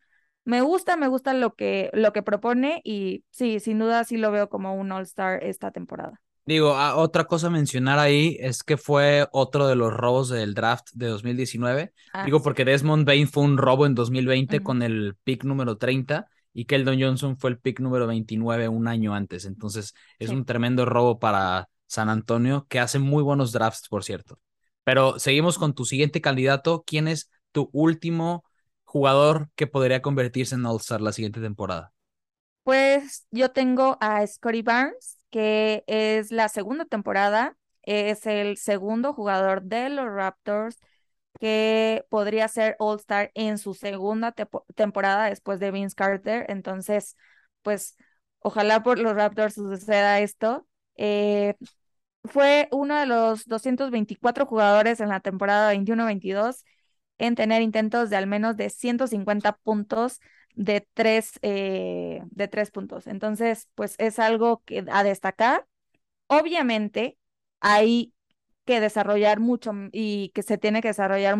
me 0.45 0.61
gusta, 0.61 0.97
me 0.97 1.07
gusta 1.07 1.33
lo 1.33 1.55
que, 1.55 1.89
lo 1.93 2.13
que 2.13 2.21
propone 2.21 2.81
y 2.83 3.23
sí, 3.31 3.59
sin 3.59 3.79
duda 3.79 4.03
sí 4.03 4.17
lo 4.17 4.31
veo 4.31 4.49
como 4.49 4.75
un 4.75 4.91
All-Star 4.91 5.43
esta 5.43 5.71
temporada. 5.71 6.21
Digo, 6.45 6.75
ah, 6.75 6.97
otra 6.97 7.23
cosa 7.23 7.47
a 7.47 7.49
mencionar 7.49 7.99
ahí 7.99 8.35
es 8.41 8.63
que 8.63 8.75
fue 8.75 9.27
otro 9.31 9.65
de 9.67 9.75
los 9.75 9.93
robos 9.93 10.27
del 10.27 10.53
draft 10.53 10.89
de 10.93 11.07
2019. 11.07 11.93
Ah, 12.13 12.25
Digo, 12.25 12.41
porque 12.43 12.65
Desmond 12.65 13.07
Bain 13.07 13.29
fue 13.29 13.43
un 13.43 13.57
robo 13.57 13.85
en 13.85 13.95
2020 13.95 14.61
con 14.61 14.81
el 14.81 15.15
pick 15.23 15.45
número 15.45 15.77
30 15.77 16.27
y 16.53 16.65
Keldon 16.65 17.01
Johnson 17.01 17.37
fue 17.37 17.51
el 17.51 17.59
pick 17.59 17.79
número 17.79 18.07
29 18.07 18.67
un 18.67 18.89
año 18.89 19.15
antes. 19.15 19.45
Entonces, 19.45 19.93
es 20.19 20.29
un 20.29 20.43
tremendo 20.43 20.83
robo 20.83 21.17
para 21.17 21.69
San 21.87 22.09
Antonio, 22.09 22.67
que 22.69 22.81
hace 22.81 22.99
muy 22.99 23.23
buenos 23.23 23.53
drafts, 23.53 23.87
por 23.87 24.03
cierto. 24.03 24.37
Pero 24.83 25.19
seguimos 25.19 25.57
con 25.57 25.73
tu 25.73 25.85
siguiente 25.85 26.19
candidato. 26.19 26.83
¿Quién 26.85 27.07
es 27.07 27.31
tu 27.53 27.69
último 27.71 28.43
jugador 28.93 29.49
que 29.55 29.65
podría 29.65 30.03
convertirse 30.03 30.53
en 30.53 30.67
All-Star 30.67 31.01
la 31.01 31.13
siguiente 31.13 31.41
temporada? 31.41 31.91
Pues 32.61 33.25
yo 33.31 33.49
tengo 33.49 33.97
a 33.99 34.25
Scotty 34.27 34.61
Barnes, 34.61 35.17
que 35.31 35.83
es 35.87 36.31
la 36.31 36.47
segunda 36.47 36.85
temporada, 36.85 37.57
es 37.81 38.27
el 38.27 38.55
segundo 38.57 39.13
jugador 39.13 39.63
de 39.63 39.89
los 39.89 40.05
Raptors 40.05 40.77
que 41.39 42.05
podría 42.09 42.47
ser 42.47 42.75
All-Star 42.77 43.31
en 43.33 43.57
su 43.57 43.73
segunda 43.73 44.31
temporada 44.75 45.25
después 45.25 45.59
de 45.59 45.71
Vince 45.71 45.95
Carter. 45.95 46.45
Entonces, 46.49 47.17
pues 47.63 47.97
ojalá 48.41 48.83
por 48.83 48.99
los 48.99 49.15
Raptors 49.15 49.55
suceda 49.55 50.19
esto. 50.19 50.67
Eh, 50.97 51.55
fue 52.25 52.69
uno 52.71 52.95
de 52.99 53.07
los 53.07 53.47
224 53.47 54.45
jugadores 54.45 54.99
en 54.99 55.09
la 55.09 55.19
temporada 55.19 55.73
21-22 55.73 56.63
en 57.17 57.35
tener 57.35 57.61
intentos 57.61 58.09
de 58.09 58.17
al 58.17 58.27
menos 58.27 58.57
de 58.57 58.69
150 58.69 59.53
puntos 59.57 60.19
de 60.55 60.87
tres, 60.93 61.39
eh, 61.41 62.21
de 62.31 62.47
tres 62.47 62.71
puntos. 62.71 63.07
Entonces, 63.07 63.69
pues 63.75 63.95
es 63.99 64.19
algo 64.19 64.61
que, 64.65 64.85
a 64.91 65.03
destacar. 65.03 65.67
Obviamente, 66.27 67.17
hay 67.59 68.13
que 68.65 68.79
desarrollar 68.79 69.39
mucho 69.39 69.73
y 69.91 70.29
que 70.29 70.43
se 70.43 70.57
tiene 70.57 70.81
que 70.81 70.89
desarrollar 70.89 71.37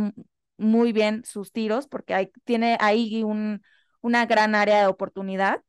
muy 0.57 0.93
bien 0.93 1.23
sus 1.25 1.51
tiros 1.51 1.88
porque 1.88 2.13
hay, 2.13 2.31
tiene 2.45 2.77
ahí 2.79 3.23
un, 3.23 3.62
una 4.01 4.25
gran 4.25 4.55
área 4.55 4.81
de 4.81 4.88
oportunidad. 4.88 5.63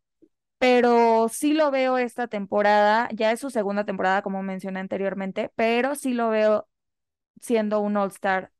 Pero 0.58 1.28
sí 1.30 1.54
lo 1.54 1.70
veo 1.70 1.98
esta 1.98 2.28
temporada, 2.28 3.08
ya 3.12 3.32
es 3.32 3.40
su 3.40 3.50
segunda 3.50 3.84
temporada, 3.84 4.22
como 4.22 4.42
mencioné 4.42 4.80
anteriormente, 4.80 5.52
pero 5.56 5.94
sí 5.94 6.14
lo 6.14 6.30
veo 6.30 6.68
siendo 7.40 7.80
un 7.80 7.96
All-Star 7.96 8.52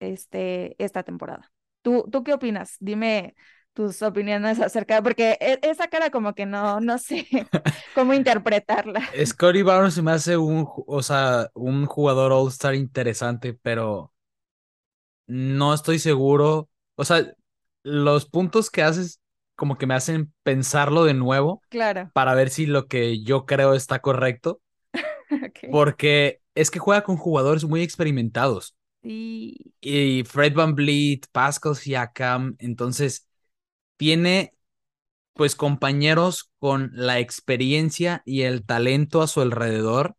este, 0.00 0.82
esta 0.82 1.02
temporada. 1.02 1.52
¿Tú, 1.82 2.08
¿Tú 2.10 2.24
qué 2.24 2.32
opinas? 2.34 2.76
Dime 2.80 3.34
tus 3.74 4.00
opiniones 4.02 4.60
acerca, 4.60 5.02
porque 5.02 5.36
e, 5.40 5.58
esa 5.62 5.88
cara 5.88 6.10
como 6.10 6.34
que 6.34 6.46
no, 6.46 6.80
no 6.80 6.98
sé 6.98 7.26
cómo 7.94 8.14
interpretarla. 8.14 9.02
Scotty 9.26 9.62
Barnes 9.62 10.00
me 10.02 10.12
hace 10.12 10.36
un, 10.36 10.66
o 10.86 11.02
sea, 11.02 11.50
un 11.54 11.86
jugador 11.86 12.32
All-Star 12.32 12.74
interesante, 12.74 13.52
pero 13.54 14.12
no 15.26 15.74
estoy 15.74 15.98
seguro. 15.98 16.68
O 16.96 17.04
sea, 17.04 17.32
los 17.82 18.26
puntos 18.26 18.70
que 18.70 18.82
haces 18.82 19.20
como 19.56 19.78
que 19.78 19.86
me 19.86 19.94
hacen 19.94 20.32
pensarlo 20.42 21.04
de 21.04 21.14
nuevo. 21.14 21.62
Claro. 21.68 22.10
Para 22.12 22.34
ver 22.34 22.50
si 22.50 22.66
lo 22.66 22.86
que 22.86 23.22
yo 23.22 23.46
creo 23.46 23.74
está 23.74 24.00
correcto. 24.00 24.60
Porque 25.70 26.40
es 26.54 26.70
que 26.70 26.78
juega 26.78 27.02
con 27.02 27.16
jugadores 27.16 27.64
muy 27.64 27.82
experimentados. 27.82 28.74
Sí. 29.04 29.74
Y 29.80 30.24
Fred 30.24 30.54
Van 30.54 30.74
Vliet, 30.74 31.26
Pascal 31.30 31.76
Siakam, 31.76 32.56
entonces 32.58 33.28
tiene 33.98 34.54
pues 35.34 35.56
compañeros 35.56 36.50
con 36.58 36.90
la 36.94 37.18
experiencia 37.18 38.22
y 38.24 38.42
el 38.42 38.64
talento 38.64 39.20
a 39.20 39.26
su 39.26 39.42
alrededor 39.42 40.16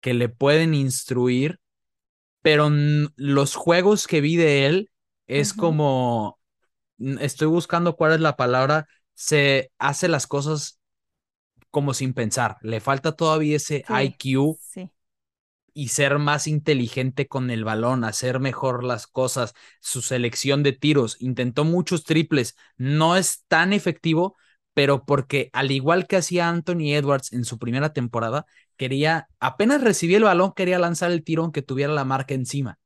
que 0.00 0.12
le 0.12 0.28
pueden 0.28 0.74
instruir, 0.74 1.60
pero 2.42 2.68
los 3.16 3.54
juegos 3.54 4.06
que 4.06 4.20
vi 4.20 4.36
de 4.36 4.66
él 4.66 4.90
es 5.26 5.52
como, 5.52 6.38
estoy 6.98 7.48
buscando 7.48 7.96
cuál 7.96 8.12
es 8.12 8.20
la 8.20 8.36
palabra, 8.36 8.88
se 9.14 9.70
hace 9.78 10.08
las 10.08 10.26
cosas 10.26 10.80
como 11.70 11.94
sin 11.94 12.12
pensar, 12.12 12.56
le 12.62 12.80
falta 12.80 13.12
todavía 13.12 13.56
ese 13.56 13.84
IQ 13.88 14.58
sí 14.60 14.90
y 15.76 15.88
ser 15.88 16.18
más 16.18 16.46
inteligente 16.46 17.28
con 17.28 17.50
el 17.50 17.62
balón, 17.62 18.02
hacer 18.04 18.40
mejor 18.40 18.82
las 18.82 19.06
cosas, 19.06 19.52
su 19.80 20.00
selección 20.00 20.62
de 20.62 20.72
tiros, 20.72 21.18
intentó 21.20 21.64
muchos 21.66 22.04
triples, 22.04 22.56
no 22.78 23.14
es 23.16 23.44
tan 23.46 23.74
efectivo, 23.74 24.36
pero 24.72 25.04
porque 25.04 25.50
al 25.52 25.70
igual 25.70 26.06
que 26.06 26.16
hacía 26.16 26.48
Anthony 26.48 26.94
Edwards 26.94 27.32
en 27.34 27.44
su 27.44 27.58
primera 27.58 27.92
temporada, 27.92 28.46
quería, 28.78 29.28
apenas 29.38 29.82
recibía 29.82 30.16
el 30.16 30.24
balón, 30.24 30.54
quería 30.56 30.78
lanzar 30.78 31.10
el 31.12 31.22
tiro 31.24 31.42
aunque 31.42 31.60
tuviera 31.60 31.92
la 31.92 32.04
marca 32.06 32.32
encima. 32.32 32.78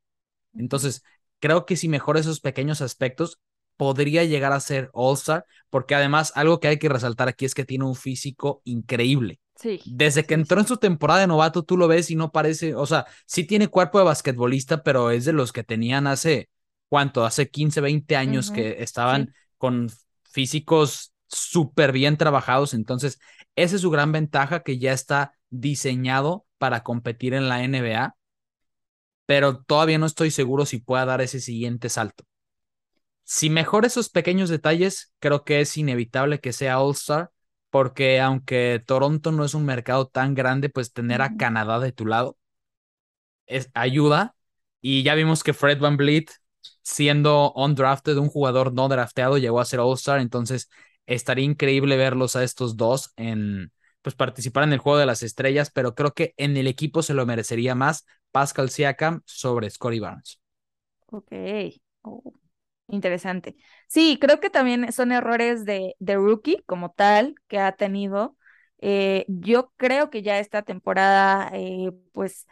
Entonces, 0.54 1.02
creo 1.40 1.66
que 1.66 1.76
si 1.76 1.88
mejora 1.88 2.20
esos 2.20 2.40
pequeños 2.40 2.80
aspectos, 2.80 3.40
podría 3.76 4.24
llegar 4.24 4.52
a 4.52 4.60
ser 4.60 4.90
All-Star, 4.94 5.46
porque 5.70 5.94
además 5.94 6.32
algo 6.34 6.60
que 6.60 6.68
hay 6.68 6.78
que 6.78 6.88
resaltar 6.88 7.28
aquí 7.28 7.44
es 7.44 7.54
que 7.54 7.64
tiene 7.64 7.84
un 7.84 7.94
físico 7.94 8.62
increíble. 8.64 9.40
Desde 9.84 10.24
que 10.24 10.34
entró 10.34 10.60
en 10.60 10.66
su 10.66 10.76
temporada 10.76 11.20
de 11.20 11.26
novato, 11.26 11.62
tú 11.62 11.76
lo 11.76 11.88
ves 11.88 12.10
y 12.10 12.16
no 12.16 12.32
parece, 12.32 12.74
o 12.74 12.86
sea, 12.86 13.06
sí 13.26 13.44
tiene 13.44 13.68
cuerpo 13.68 13.98
de 13.98 14.04
basquetbolista, 14.04 14.82
pero 14.82 15.10
es 15.10 15.24
de 15.24 15.32
los 15.32 15.52
que 15.52 15.64
tenían 15.64 16.06
hace, 16.06 16.48
¿cuánto? 16.88 17.24
Hace 17.24 17.50
15, 17.50 17.80
20 17.80 18.16
años 18.16 18.50
que 18.50 18.82
estaban 18.82 19.34
con 19.58 19.90
físicos 20.30 21.12
súper 21.26 21.92
bien 21.92 22.16
trabajados. 22.16 22.74
Entonces, 22.74 23.18
esa 23.56 23.76
es 23.76 23.82
su 23.82 23.90
gran 23.90 24.12
ventaja 24.12 24.62
que 24.62 24.78
ya 24.78 24.92
está 24.92 25.32
diseñado 25.50 26.46
para 26.58 26.82
competir 26.82 27.34
en 27.34 27.48
la 27.48 27.62
NBA, 27.62 28.16
pero 29.26 29.62
todavía 29.62 29.98
no 29.98 30.06
estoy 30.06 30.30
seguro 30.30 30.66
si 30.66 30.78
pueda 30.78 31.04
dar 31.04 31.20
ese 31.20 31.40
siguiente 31.40 31.88
salto. 31.88 32.24
Si 33.24 33.48
mejora 33.48 33.86
esos 33.86 34.08
pequeños 34.08 34.48
detalles, 34.48 35.12
creo 35.20 35.44
que 35.44 35.60
es 35.60 35.76
inevitable 35.76 36.40
que 36.40 36.52
sea 36.52 36.80
All-Star 36.80 37.30
porque 37.70 38.20
aunque 38.20 38.82
Toronto 38.86 39.32
no 39.32 39.44
es 39.44 39.54
un 39.54 39.64
mercado 39.64 40.06
tan 40.08 40.34
grande, 40.34 40.68
pues 40.70 40.92
tener 40.92 41.22
a 41.22 41.36
Canadá 41.36 41.80
de 41.80 41.92
tu 41.92 42.06
lado 42.06 42.36
es, 43.46 43.70
ayuda. 43.74 44.34
Y 44.80 45.02
ya 45.02 45.14
vimos 45.14 45.42
que 45.42 45.52
Fred 45.52 45.78
Van 45.80 45.96
Vliet, 45.96 46.30
siendo 46.82 47.52
undrafted, 47.54 48.16
un 48.16 48.28
jugador 48.28 48.72
no 48.72 48.88
drafteado, 48.88 49.38
llegó 49.38 49.60
a 49.60 49.64
ser 49.64 49.80
All-Star, 49.80 50.20
entonces 50.20 50.70
estaría 51.06 51.44
increíble 51.44 51.96
verlos 51.96 52.36
a 52.36 52.44
estos 52.44 52.76
dos 52.76 53.12
en 53.16 53.72
pues 54.02 54.14
participar 54.14 54.64
en 54.64 54.72
el 54.72 54.78
juego 54.78 54.98
de 54.98 55.04
las 55.04 55.22
estrellas, 55.22 55.70
pero 55.70 55.94
creo 55.94 56.12
que 56.14 56.32
en 56.38 56.56
el 56.56 56.66
equipo 56.66 57.02
se 57.02 57.12
lo 57.12 57.26
merecería 57.26 57.74
más 57.74 58.06
Pascal 58.30 58.70
Siakam 58.70 59.20
sobre 59.26 59.68
Scotty 59.68 60.00
Barnes. 60.00 60.40
Ok. 61.12 61.30
Oh, 62.02 62.32
interesante. 62.90 63.56
Sí, 63.88 64.18
creo 64.20 64.40
que 64.40 64.50
también 64.50 64.92
son 64.92 65.12
errores 65.12 65.64
de, 65.64 65.94
de 65.98 66.16
rookie 66.16 66.62
como 66.66 66.90
tal 66.92 67.34
que 67.48 67.58
ha 67.58 67.72
tenido. 67.72 68.36
Eh, 68.78 69.24
yo 69.28 69.72
creo 69.76 70.10
que 70.10 70.22
ya 70.22 70.38
esta 70.38 70.62
temporada, 70.62 71.50
eh, 71.54 71.90
pues 72.12 72.46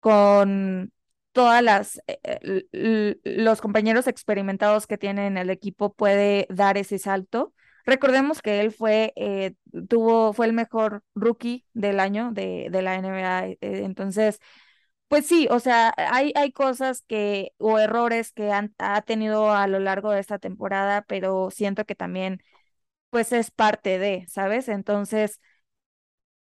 con 0.00 0.92
todas 1.32 1.62
las 1.62 2.00
eh, 2.06 3.18
los 3.24 3.60
compañeros 3.60 4.06
experimentados 4.06 4.86
que 4.86 4.98
tiene 4.98 5.26
en 5.26 5.38
el 5.38 5.50
equipo 5.50 5.94
puede 5.94 6.46
dar 6.50 6.78
ese 6.78 6.98
salto. 6.98 7.54
Recordemos 7.86 8.42
que 8.42 8.60
él 8.60 8.72
fue, 8.72 9.14
tuvo, 9.88 10.32
fue 10.32 10.46
el 10.46 10.52
mejor 10.52 11.04
rookie 11.14 11.66
del 11.72 12.00
año 12.00 12.32
de, 12.32 12.68
de 12.70 12.82
la 12.82 12.96
NBA. 12.96 13.46
entonces, 13.60 14.40
pues 15.08 15.26
sí, 15.26 15.46
o 15.50 15.60
sea, 15.60 15.94
hay, 15.96 16.32
hay 16.36 16.52
cosas 16.52 17.02
que, 17.02 17.52
o 17.58 17.78
errores 17.78 18.32
que 18.32 18.50
han, 18.52 18.74
ha 18.78 19.02
tenido 19.02 19.52
a 19.52 19.66
lo 19.68 19.78
largo 19.78 20.10
de 20.10 20.20
esta 20.20 20.38
temporada, 20.38 21.02
pero 21.08 21.50
siento 21.50 21.84
que 21.84 21.94
también, 21.94 22.40
pues 23.10 23.32
es 23.32 23.50
parte 23.52 23.98
de, 23.98 24.26
¿sabes? 24.28 24.68
Entonces, 24.68 25.40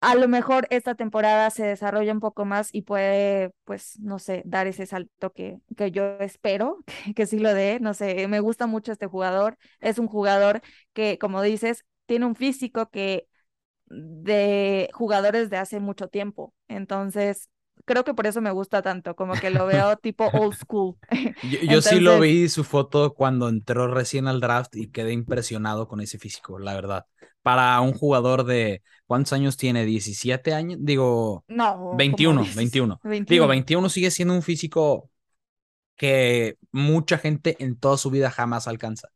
a 0.01 0.15
lo 0.15 0.27
mejor 0.29 0.65
esta 0.69 0.95
temporada 0.95 1.49
se 1.49 1.65
desarrolla 1.65 2.13
un 2.13 2.21
poco 2.21 2.45
más 2.45 2.69
y 2.73 2.83
puede, 2.83 3.51
pues, 3.65 3.99
no 3.99 4.17
sé, 4.19 4.43
dar 4.45 4.65
ese 4.67 4.85
salto 4.85 5.33
que, 5.33 5.59
que 5.75 5.91
yo 5.91 6.03
espero 6.19 6.77
que, 7.05 7.13
que 7.13 7.25
sí 7.25 7.39
lo 7.39 7.53
dé. 7.53 7.79
No 7.81 7.93
sé, 7.93 8.27
me 8.27 8.39
gusta 8.39 8.65
mucho 8.67 8.91
este 8.93 9.07
jugador. 9.07 9.57
Es 9.81 9.99
un 9.99 10.07
jugador 10.07 10.61
que, 10.93 11.17
como 11.19 11.41
dices, 11.41 11.85
tiene 12.05 12.25
un 12.25 12.35
físico 12.35 12.89
que 12.89 13.27
de 13.87 14.89
jugadores 14.93 15.49
de 15.49 15.57
hace 15.57 15.79
mucho 15.81 16.09
tiempo. 16.09 16.53
Entonces, 16.69 17.49
creo 17.85 18.03
que 18.03 18.13
por 18.13 18.27
eso 18.27 18.41
me 18.41 18.51
gusta 18.51 18.81
tanto, 18.81 19.15
como 19.15 19.33
que 19.33 19.49
lo 19.49 19.65
veo 19.65 19.95
tipo 20.01 20.25
old 20.33 20.55
school. 20.55 20.95
Yo, 21.69 21.81
sí 21.81 21.99
lo 21.99 22.19
vi 22.19 22.49
su 22.49 22.63
foto 22.63 23.13
cuando 23.13 23.49
entró 23.49 23.87
recién 23.87 24.27
al 24.27 24.39
draft 24.39 24.75
y 24.75 24.89
quedé 24.89 25.13
impresionado 25.13 25.87
con 25.87 26.01
ese 26.01 26.19
físico, 26.19 26.59
la 26.59 26.73
verdad. 26.73 27.05
Para 27.41 27.79
un 27.81 27.93
jugador 27.93 28.43
de, 28.43 28.83
¿cuántos 29.07 29.33
años 29.33 29.57
tiene? 29.57 29.85
¿17 29.85 30.53
años? 30.53 30.79
Digo, 30.81 31.45
no, 31.47 31.95
21, 31.95 32.45
21. 32.55 32.99
Digo, 33.25 33.47
21 33.47 33.89
sigue 33.89 34.11
siendo 34.11 34.33
un 34.33 34.41
físico 34.41 35.09
que 35.95 36.57
mucha 36.71 37.17
gente 37.17 37.55
en 37.59 37.77
toda 37.77 37.97
su 37.97 38.09
vida 38.09 38.29
jamás 38.29 38.67
alcanza. 38.67 39.09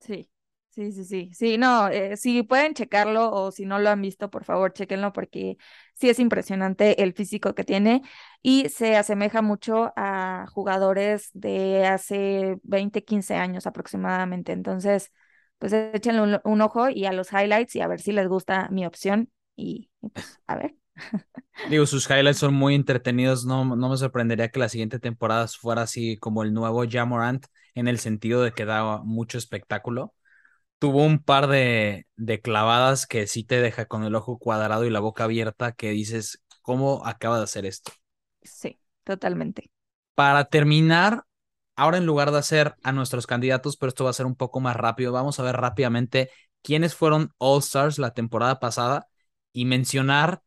Sí. 0.00 0.28
Sí, 0.74 0.90
sí, 0.90 1.04
sí, 1.04 1.30
sí, 1.34 1.58
no, 1.58 1.88
eh, 1.88 2.16
si 2.16 2.42
pueden 2.42 2.72
checarlo 2.72 3.30
o 3.30 3.50
si 3.50 3.66
no 3.66 3.78
lo 3.78 3.90
han 3.90 4.00
visto, 4.00 4.30
por 4.30 4.44
favor, 4.44 4.72
chequenlo 4.72 5.12
porque 5.12 5.58
sí 5.92 6.08
es 6.08 6.18
impresionante 6.18 7.02
el 7.02 7.12
físico 7.12 7.54
que 7.54 7.62
tiene 7.62 8.00
y 8.40 8.70
se 8.70 8.96
asemeja 8.96 9.42
mucho 9.42 9.92
a 9.96 10.46
jugadores 10.50 11.28
de 11.34 11.84
hace 11.84 12.56
20, 12.62 13.04
15 13.04 13.34
años 13.34 13.66
aproximadamente. 13.66 14.52
Entonces, 14.52 15.12
pues 15.58 15.74
échenle 15.74 16.40
un, 16.42 16.60
ojo 16.62 16.88
y 16.88 17.04
a 17.04 17.12
los 17.12 17.30
highlights 17.34 17.76
y 17.76 17.82
a 17.82 17.86
ver 17.86 18.00
si 18.00 18.12
les 18.12 18.26
gusta 18.26 18.68
mi 18.70 18.86
opción 18.86 19.30
y, 19.54 19.90
pues 20.14 20.40
a 20.46 20.56
ver. 20.56 20.74
Digo, 21.68 21.84
sus 21.84 22.08
highlights 22.08 22.38
son 22.38 22.54
muy 22.54 22.74
entretenidos, 22.74 23.44
no, 23.44 23.76
no 23.76 23.90
me 23.90 23.96
sorprendería 23.98 24.48
que 24.48 24.58
la 24.58 24.70
siguiente 24.70 24.98
temporada 24.98 25.46
fuera 25.48 25.82
así 25.82 26.16
como 26.16 26.42
el 26.42 26.54
nuevo 26.54 26.82
Jamorant 26.88 27.44
en 27.74 27.88
el 27.88 27.98
sentido 27.98 28.42
de 28.42 28.52
que 28.52 28.64
da 28.64 29.02
mucho 29.02 29.36
espectáculo 29.36 30.14
tuvo 30.82 31.04
un 31.04 31.20
par 31.20 31.46
de, 31.46 32.08
de, 32.16 32.40
clavadas 32.40 33.06
que 33.06 33.28
sí 33.28 33.44
te 33.44 33.60
deja 33.60 33.86
con 33.86 34.02
el 34.02 34.16
ojo 34.16 34.40
cuadrado 34.40 34.84
y 34.84 34.90
la 34.90 34.98
boca 34.98 35.22
abierta 35.22 35.70
que 35.70 35.90
dices, 35.90 36.42
¿cómo 36.60 37.06
acaba 37.06 37.38
de 37.38 37.44
hacer 37.44 37.66
esto? 37.66 37.92
Sí, 38.42 38.80
totalmente. 39.04 39.70
Para 40.16 40.46
terminar, 40.46 41.22
ahora 41.76 41.98
en 41.98 42.04
lugar 42.04 42.32
de 42.32 42.38
hacer 42.38 42.74
a 42.82 42.90
nuestros 42.90 43.28
candidatos, 43.28 43.76
pero 43.76 43.90
esto 43.90 44.02
va 44.02 44.10
a 44.10 44.14
ser 44.14 44.26
un 44.26 44.34
poco 44.34 44.58
más 44.58 44.74
rápido, 44.74 45.12
vamos 45.12 45.38
a 45.38 45.44
ver 45.44 45.54
rápidamente 45.54 46.30
quiénes 46.62 46.96
fueron 46.96 47.30
All 47.38 47.60
Stars 47.60 48.00
la 48.00 48.12
temporada 48.12 48.58
pasada 48.58 49.06
y 49.52 49.66
mencionar 49.66 50.42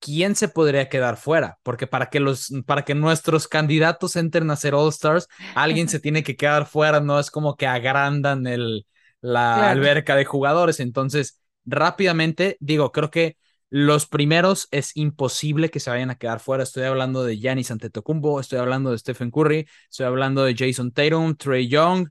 quién 0.00 0.34
se 0.34 0.48
podría 0.48 0.88
quedar 0.88 1.16
fuera, 1.16 1.60
porque 1.62 1.86
para 1.86 2.10
que 2.10 2.18
los 2.18 2.52
para 2.66 2.82
que 2.82 2.96
nuestros 2.96 3.46
candidatos 3.46 4.16
entren 4.16 4.50
a 4.50 4.56
ser 4.56 4.74
All 4.74 4.88
Stars, 4.88 5.28
alguien 5.54 5.88
se 5.88 6.00
tiene 6.00 6.24
que 6.24 6.34
quedar 6.34 6.66
fuera, 6.66 6.98
no 6.98 7.20
es 7.20 7.30
como 7.30 7.54
que 7.54 7.68
agrandan 7.68 8.48
el 8.48 8.84
la 9.20 9.70
alberca 9.70 10.16
de 10.16 10.24
jugadores. 10.24 10.80
Entonces, 10.80 11.40
rápidamente, 11.64 12.56
digo, 12.60 12.92
creo 12.92 13.10
que 13.10 13.36
los 13.70 14.06
primeros 14.06 14.66
es 14.72 14.96
imposible 14.96 15.70
que 15.70 15.78
se 15.78 15.90
vayan 15.90 16.10
a 16.10 16.16
quedar 16.16 16.40
fuera. 16.40 16.64
Estoy 16.64 16.82
hablando 16.82 17.22
de 17.22 17.38
Giannis 17.38 17.70
Antetokounmpo, 17.70 18.40
estoy 18.40 18.58
hablando 18.58 18.90
de 18.90 18.98
Stephen 18.98 19.30
Curry, 19.30 19.66
estoy 19.88 20.06
hablando 20.06 20.44
de 20.44 20.56
Jason 20.56 20.90
Tatum, 20.90 21.36
Trey 21.36 21.68
Young, 21.68 22.08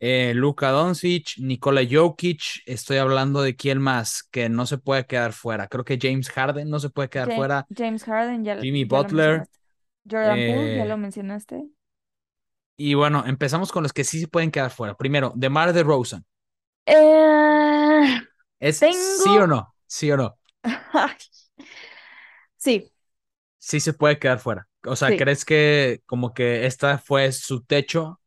eh, 0.00 0.32
Luka 0.34 0.70
Doncic, 0.70 1.34
Nikola 1.38 1.82
Jokic, 1.88 2.62
estoy 2.64 2.96
hablando 2.96 3.42
de 3.42 3.54
quién 3.54 3.78
más 3.78 4.22
que 4.30 4.48
no 4.48 4.64
se 4.64 4.78
puede 4.78 5.06
quedar 5.06 5.34
fuera. 5.34 5.68
Creo 5.68 5.84
que 5.84 5.98
James 6.00 6.30
Harden 6.30 6.70
no 6.70 6.80
se 6.80 6.88
puede 6.88 7.10
quedar 7.10 7.34
fuera. 7.34 7.66
James 7.76 8.04
Harden, 8.04 8.42
ya 8.42 8.58
Jimmy 8.58 8.84
Butler. 8.84 9.46
Jordan 10.10 10.30
Poole, 10.30 10.76
ya 10.76 10.84
eh, 10.84 10.88
lo 10.88 10.96
mencionaste. 10.96 11.68
Y 12.76 12.94
bueno, 12.94 13.22
empezamos 13.26 13.70
con 13.70 13.82
los 13.82 13.92
que 13.92 14.02
sí 14.02 14.18
se 14.18 14.28
pueden 14.28 14.50
quedar 14.50 14.70
fuera. 14.70 14.96
Primero, 14.96 15.32
DeMar 15.36 15.72
DeRozan. 15.72 16.24
Eh, 16.86 18.20
¿Es 18.60 18.78
sí 18.78 19.28
o 19.38 19.46
no? 19.46 19.74
¿Sí 19.86 20.10
o 20.10 20.16
no? 20.16 20.38
sí. 22.56 22.92
Sí 23.58 23.80
se 23.80 23.92
puede 23.92 24.18
quedar 24.18 24.40
fuera. 24.40 24.68
O 24.84 24.96
sea, 24.96 25.16
¿crees 25.16 25.44
que 25.44 26.02
como 26.06 26.34
que 26.34 26.66
esta 26.66 26.98
fue 26.98 27.30
su 27.32 27.62
techo 27.62 28.20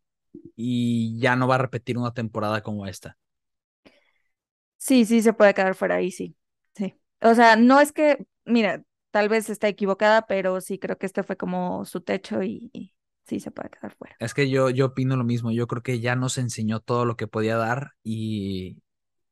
y 0.56 1.20
ya 1.20 1.36
no 1.36 1.48
va 1.48 1.56
a 1.56 1.60
repetir 1.60 1.98
una 1.98 2.14
temporada 2.14 2.62
como 2.62 2.88
esta? 2.88 3.18
Sí, 4.78 5.06
sí 5.06 5.22
se 5.22 5.34
puede 5.34 5.54
quedar 5.54 5.76
fuera 5.76 5.96
ahí, 5.96 6.12
sí. 6.12 6.36
Sí. 6.76 6.94
O 7.22 7.34
sea, 7.36 7.56
no 7.56 7.80
es 7.82 7.92
que, 7.92 8.26
mira, 8.46 8.84
tal 9.12 9.30
vez 9.30 9.50
está 9.50 9.68
equivocada, 9.68 10.28
pero 10.28 10.62
sí 10.62 10.80
creo 10.80 10.98
que 10.98 11.06
este 11.06 11.24
fue 11.24 11.38
como 11.38 11.86
su 11.86 12.02
techo 12.02 12.44
y, 12.44 12.95
sí 13.26 13.40
se 13.40 13.52
puede 13.52 13.70
quedar 13.70 13.96
fuera. 13.96 14.16
Es 14.20 14.34
que 14.34 14.50
yo, 14.50 14.70
yo 14.70 14.88
opino 14.88 15.18
lo 15.18 15.24
mismo. 15.24 15.52
Yo 15.52 15.68
creo 15.68 15.84
que 15.84 16.00
ya 16.00 16.16
nos 16.16 16.38
enseñó 16.38 16.80
todo 16.80 17.06
lo 17.06 17.16
que 17.16 17.28
podía 17.28 17.58
dar 17.58 17.92
y 18.04 18.78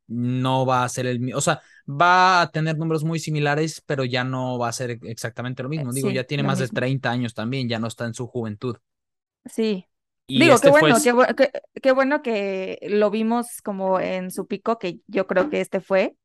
no 0.08 0.66
va 0.66 0.84
a 0.84 0.90
ser 0.90 1.06
el 1.06 1.20
mismo. 1.20 1.38
O 1.38 1.42
sea, 1.42 1.62
va 1.90 2.42
a 2.42 2.52
tener 2.52 2.78
números 2.78 3.04
muy 3.04 3.20
similares, 3.20 3.82
pero 3.86 4.04
ya 4.04 4.24
no 4.24 4.58
va 4.58 4.70
a 4.70 4.74
ser 4.74 5.00
exactamente 5.04 5.64
lo 5.64 5.70
mismo. 5.70 5.94
Digo, 5.94 6.10
ya 6.10 6.24
tiene 6.24 6.44
más 6.44 6.60
de 6.60 6.68
30 6.68 7.10
años 7.10 7.34
también, 7.34 7.70
ya 7.70 7.80
no 7.80 7.88
está 7.88 8.06
en 8.06 8.14
su 8.14 8.28
juventud. 8.28 8.78
Sí. 9.46 9.88
Digo, 10.28 10.56
este 10.56 10.68
qué 10.68 10.72
bueno, 10.72 10.96
qué, 11.82 11.92
bueno 11.92 12.22
que 12.22 12.80
lo 12.90 13.12
vimos 13.12 13.62
como 13.62 14.00
en 14.00 14.32
su 14.32 14.48
pico, 14.48 14.80
que 14.80 15.02
yo 15.08 15.28
creo 15.28 15.50
que 15.50 15.60
este 15.60 15.82
fue, 15.82 16.16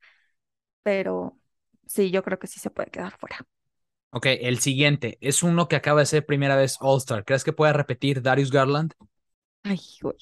pero 0.85 1.37
sí, 1.87 2.11
yo 2.13 2.23
creo 2.23 2.39
que 2.39 2.47
sí 2.47 2.61
se 2.61 2.71
puede 2.71 2.91
quedar 2.91 3.19
fuera. 3.19 3.45
Ok, 4.11 4.27
el 4.27 4.59
siguiente 4.59 5.19
es 5.21 5.43
uno 5.43 5.69
que 5.69 5.77
acaba 5.77 6.01
de 6.01 6.07
ser 6.07 6.25
primera 6.25 6.57
vez 6.57 6.79
All-Star. 6.81 7.25
¿Crees 7.25 7.45
que 7.45 7.53
pueda 7.53 7.73
repetir 7.73 8.23
Darius 8.23 8.51
Garland? 8.51 8.95
Ay, 9.65 9.81
güey. 10.01 10.17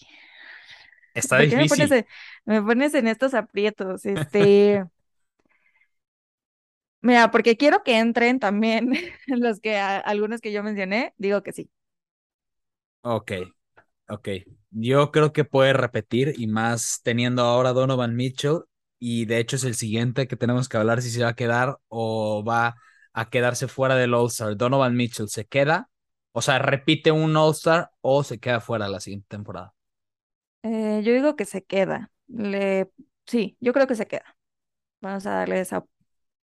Está 1.14 1.38
difícil. 1.38 2.04
Me 2.44 2.62
pones, 2.62 2.94
en, 2.94 3.08
estos 3.08 3.34
aprietos. 3.34 4.04
Este. 4.06 4.84
Mira, 7.00 7.30
porque 7.30 7.56
quiero 7.56 7.84
que 7.84 7.98
entren 7.98 8.40
también 8.40 8.92
los 9.28 9.60
que 9.60 9.78
algunos 9.78 10.40
que 10.40 10.50
yo 10.50 10.62
mencioné, 10.62 11.14
digo 11.16 11.42
que 11.42 11.52
sí. 11.52 11.70
Ok, 13.02 13.32
ok. 14.08 14.28
Yo 14.70 15.12
creo 15.12 15.32
que 15.32 15.44
puede 15.44 15.72
repetir 15.72 16.34
y 16.36 16.48
más 16.48 17.00
teniendo 17.04 17.42
ahora 17.42 17.72
Donovan 17.72 18.16
Mitchell 18.16 18.62
y 18.98 19.26
de 19.26 19.38
hecho 19.38 19.54
es 19.54 19.64
el 19.64 19.76
siguiente 19.76 20.26
que 20.26 20.36
tenemos 20.36 20.68
que 20.68 20.76
hablar 20.76 21.00
si 21.00 21.10
se 21.10 21.22
va 21.22 21.30
a 21.30 21.36
quedar 21.36 21.78
o 21.88 22.44
va 22.44 22.74
a 23.16 23.30
quedarse 23.30 23.66
fuera 23.66 23.96
del 23.96 24.12
All-Star. 24.12 24.56
Donovan 24.58 24.94
Mitchell 24.94 25.30
se 25.30 25.46
queda, 25.46 25.88
o 26.32 26.42
sea, 26.42 26.58
repite 26.58 27.12
un 27.12 27.34
All-Star 27.34 27.90
o 28.02 28.22
se 28.22 28.38
queda 28.38 28.60
fuera 28.60 28.88
la 28.88 29.00
siguiente 29.00 29.26
temporada. 29.28 29.72
Eh, 30.62 31.00
yo 31.02 31.14
digo 31.14 31.34
que 31.34 31.46
se 31.46 31.64
queda. 31.64 32.10
Le... 32.28 32.90
Sí, 33.26 33.56
yo 33.58 33.72
creo 33.72 33.86
que 33.86 33.94
se 33.94 34.06
queda. 34.06 34.36
Vamos 35.00 35.24
a 35.24 35.30
darle 35.30 35.60
esa 35.60 35.82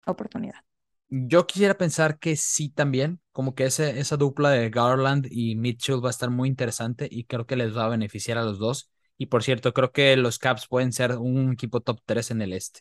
oportunidad. 0.07 0.59
Yo 1.07 1.45
quisiera 1.45 1.77
pensar 1.77 2.17
que 2.17 2.35
sí 2.35 2.69
también, 2.69 3.21
como 3.31 3.53
que 3.53 3.65
ese, 3.65 3.99
esa 3.99 4.17
dupla 4.17 4.49
de 4.49 4.71
Garland 4.71 5.27
y 5.29 5.55
Mitchell 5.55 6.03
va 6.03 6.09
a 6.09 6.11
estar 6.11 6.31
muy 6.31 6.49
interesante 6.49 7.07
y 7.11 7.25
creo 7.25 7.45
que 7.45 7.55
les 7.55 7.77
va 7.77 7.85
a 7.85 7.89
beneficiar 7.89 8.39
a 8.39 8.43
los 8.43 8.57
dos. 8.57 8.89
Y 9.19 9.27
por 9.27 9.43
cierto, 9.43 9.71
creo 9.71 9.91
que 9.91 10.17
los 10.17 10.39
Caps 10.39 10.67
pueden 10.67 10.91
ser 10.93 11.11
un 11.11 11.53
equipo 11.53 11.81
top 11.81 11.99
3 12.05 12.31
en 12.31 12.41
el 12.41 12.53
este. 12.53 12.79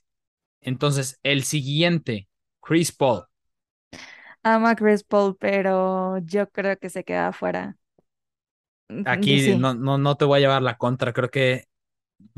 Entonces, 0.63 1.21
el 1.23 1.45
siguiente, 1.45 2.31
Chris 2.63 2.91
Paul 2.91 3.27
ama 4.45 4.71
a 4.71 4.77
Chris 4.77 5.03
Paul, 5.05 5.37
pero 5.39 6.19
yo 6.19 6.51
creo 6.51 6.79
que 6.79 6.91
se 6.91 7.05
queda 7.05 7.29
afuera. 7.29 7.77
Mm, 8.89 9.05
Aquí 9.05 9.55
no, 9.57 9.75
no, 9.75 9.99
no 9.99 10.17
te 10.17 10.25
voy 10.25 10.39
a 10.39 10.41
llevar 10.41 10.63
la 10.63 10.77
contra, 10.79 11.13
creo 11.13 11.31
que 11.31 11.65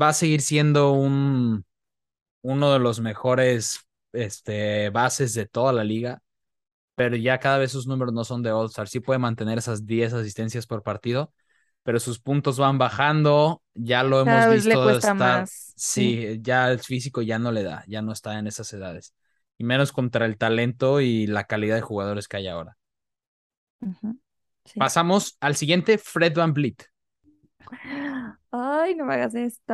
va 0.01 0.09
a 0.09 0.13
seguir 0.13 0.41
siendo 0.41 0.93
un 0.93 1.65
uno 2.43 2.73
de 2.73 2.79
los 2.79 2.99
mejores 3.01 3.81
este, 4.13 4.89
bases 4.91 5.33
de 5.35 5.45
toda 5.47 5.73
la 5.73 5.83
liga, 5.85 6.21
pero 6.95 7.15
ya 7.17 7.39
cada 7.39 7.57
vez 7.59 7.71
sus 7.71 7.87
números 7.87 8.13
no 8.13 8.23
son 8.25 8.43
de 8.43 8.51
All-Star. 8.51 8.87
Sí 8.89 8.99
puede 9.01 9.19
mantener 9.19 9.57
esas 9.59 9.85
10 9.87 10.13
asistencias 10.13 10.67
por 10.67 10.83
partido, 10.83 11.33
pero 11.83 11.99
sus 11.99 12.19
puntos 12.19 12.59
van 12.59 12.77
bajando. 12.79 13.63
Ya 13.75 14.03
lo 14.03 14.21
hemos 14.21 14.45
Cada 14.45 14.49
vez 14.49 14.65
le 14.65 14.77
visto 14.77 14.79
cuesta 14.79 15.13
estar. 15.13 15.13
más, 15.13 15.75
Sí, 15.75 16.39
ya 16.41 16.71
el 16.71 16.79
físico 16.79 17.21
ya 17.23 17.39
no 17.39 17.51
le 17.51 17.63
da, 17.63 17.83
ya 17.87 18.01
no 18.03 18.11
está 18.13 18.39
en 18.39 18.47
esas 18.47 18.71
edades. 18.73 19.13
Y 19.57 19.63
menos 19.63 19.91
contra 19.91 20.25
el 20.25 20.37
talento 20.37 21.01
y 21.01 21.27
la 21.27 21.45
calidad 21.45 21.75
de 21.75 21.81
jugadores 21.81 22.27
que 22.27 22.37
hay 22.37 22.47
ahora. 22.47 22.77
Sí. 24.65 24.79
Pasamos 24.79 25.37
al 25.39 25.55
siguiente, 25.55 25.97
Fred 25.99 26.33
Van 26.35 26.53
Vliet. 26.53 26.85
Ay, 28.51 28.95
no 28.95 29.05
me 29.05 29.15
hagas 29.15 29.35
esto. 29.35 29.73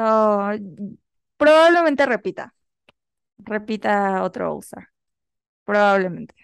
Probablemente 1.37 2.05
repita. 2.05 2.53
Repita 3.39 4.23
otro 4.23 4.53
All-Star. 4.55 4.89
Probablemente. 5.65 6.35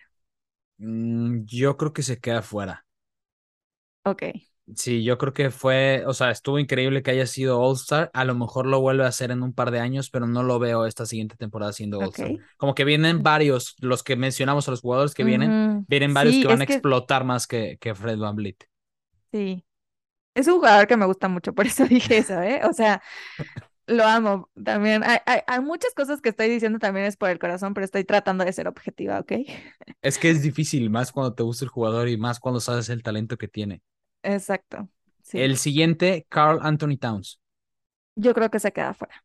Mm, 0.78 1.46
yo 1.46 1.78
creo 1.78 1.94
que 1.94 2.04
se 2.04 2.20
queda 2.20 2.42
fuera. 2.42 2.86
Ok. 4.04 4.49
Sí, 4.76 5.04
yo 5.04 5.18
creo 5.18 5.34
que 5.34 5.50
fue, 5.50 6.04
o 6.06 6.14
sea, 6.14 6.30
estuvo 6.32 6.60
increíble 6.60 7.02
que 7.02 7.12
haya 7.12 7.26
sido 7.26 7.60
All-Star. 7.60 8.12
A 8.14 8.24
lo 8.24 8.36
mejor 8.36 8.68
lo 8.68 8.80
vuelve 8.82 9.04
a 9.04 9.08
hacer 9.08 9.32
en 9.32 9.42
un 9.42 9.54
par 9.54 9.72
de 9.72 9.80
años, 9.80 10.10
pero 10.12 10.28
no 10.28 10.44
lo 10.44 10.60
veo 10.60 10.86
esta 10.86 11.06
siguiente 11.08 11.36
temporada 11.38 11.74
siendo 11.74 12.02
All-Star. 12.02 12.34
Ok. 12.34 12.42
Como 12.58 12.76
que 12.76 12.86
vienen 12.86 13.24
varios, 13.24 13.76
los 13.80 14.04
que 14.04 14.16
mencionamos 14.16 14.68
a 14.68 14.72
los 14.72 14.82
jugadores 14.82 15.16
que 15.16 15.24
vienen, 15.24 15.86
vienen 15.88 16.14
varios 16.14 16.36
sí, 16.36 16.42
que 16.42 16.48
van 16.48 16.62
a 16.62 16.66
que- 16.68 16.74
explotar 16.74 17.24
más 17.24 17.48
que, 17.48 17.78
que 17.80 17.96
Fred 17.96 18.20
Van 18.20 18.36
Vliet. 18.36 18.58
Sí. 19.32 19.66
Es 20.36 20.48
un 20.48 20.56
jugador 20.56 20.88
que 20.88 20.98
me 20.98 21.06
gusta 21.08 21.28
mucho, 21.30 21.54
por 21.54 21.68
eso 21.68 21.86
dije 21.86 22.20
eso, 22.20 22.42
¿eh? 22.44 22.62
O 22.66 22.74
sea, 22.74 23.02
lo 23.88 24.06
amo 24.06 24.50
también. 24.64 25.04
Hay, 25.04 25.20
hay, 25.26 25.42
hay 25.48 25.62
muchas 25.62 25.94
cosas 25.96 26.22
que 26.22 26.30
estoy 26.30 26.50
diciendo 26.50 26.80
también 26.80 27.06
es 27.08 27.18
por 27.18 27.30
el 27.32 27.40
corazón, 27.40 27.74
pero 27.74 27.86
estoy 27.86 28.06
tratando 28.06 28.46
de 28.46 28.54
ser 28.54 28.68
objetiva, 28.68 29.20
¿ok? 29.20 29.34
Es 30.02 30.18
que 30.18 30.30
es 30.30 30.42
difícil, 30.42 30.90
más 30.90 31.12
cuando 31.14 31.34
te 31.34 31.44
gusta 31.44 31.64
el 31.66 31.70
jugador 31.70 32.10
y 32.10 32.18
más 32.18 32.40
cuando 32.42 32.60
sabes 32.60 32.90
el 32.90 33.02
talento 33.04 33.38
que 33.38 33.48
tiene. 33.48 33.82
Exacto. 34.24 34.90
Sí. 35.22 35.40
El 35.40 35.58
siguiente, 35.58 36.26
Carl 36.30 36.60
Anthony 36.62 36.98
Towns. 36.98 37.40
Yo 38.16 38.34
creo 38.34 38.50
que 38.52 38.60
se 38.60 38.72
queda 38.72 38.94
fuera. 38.94 39.24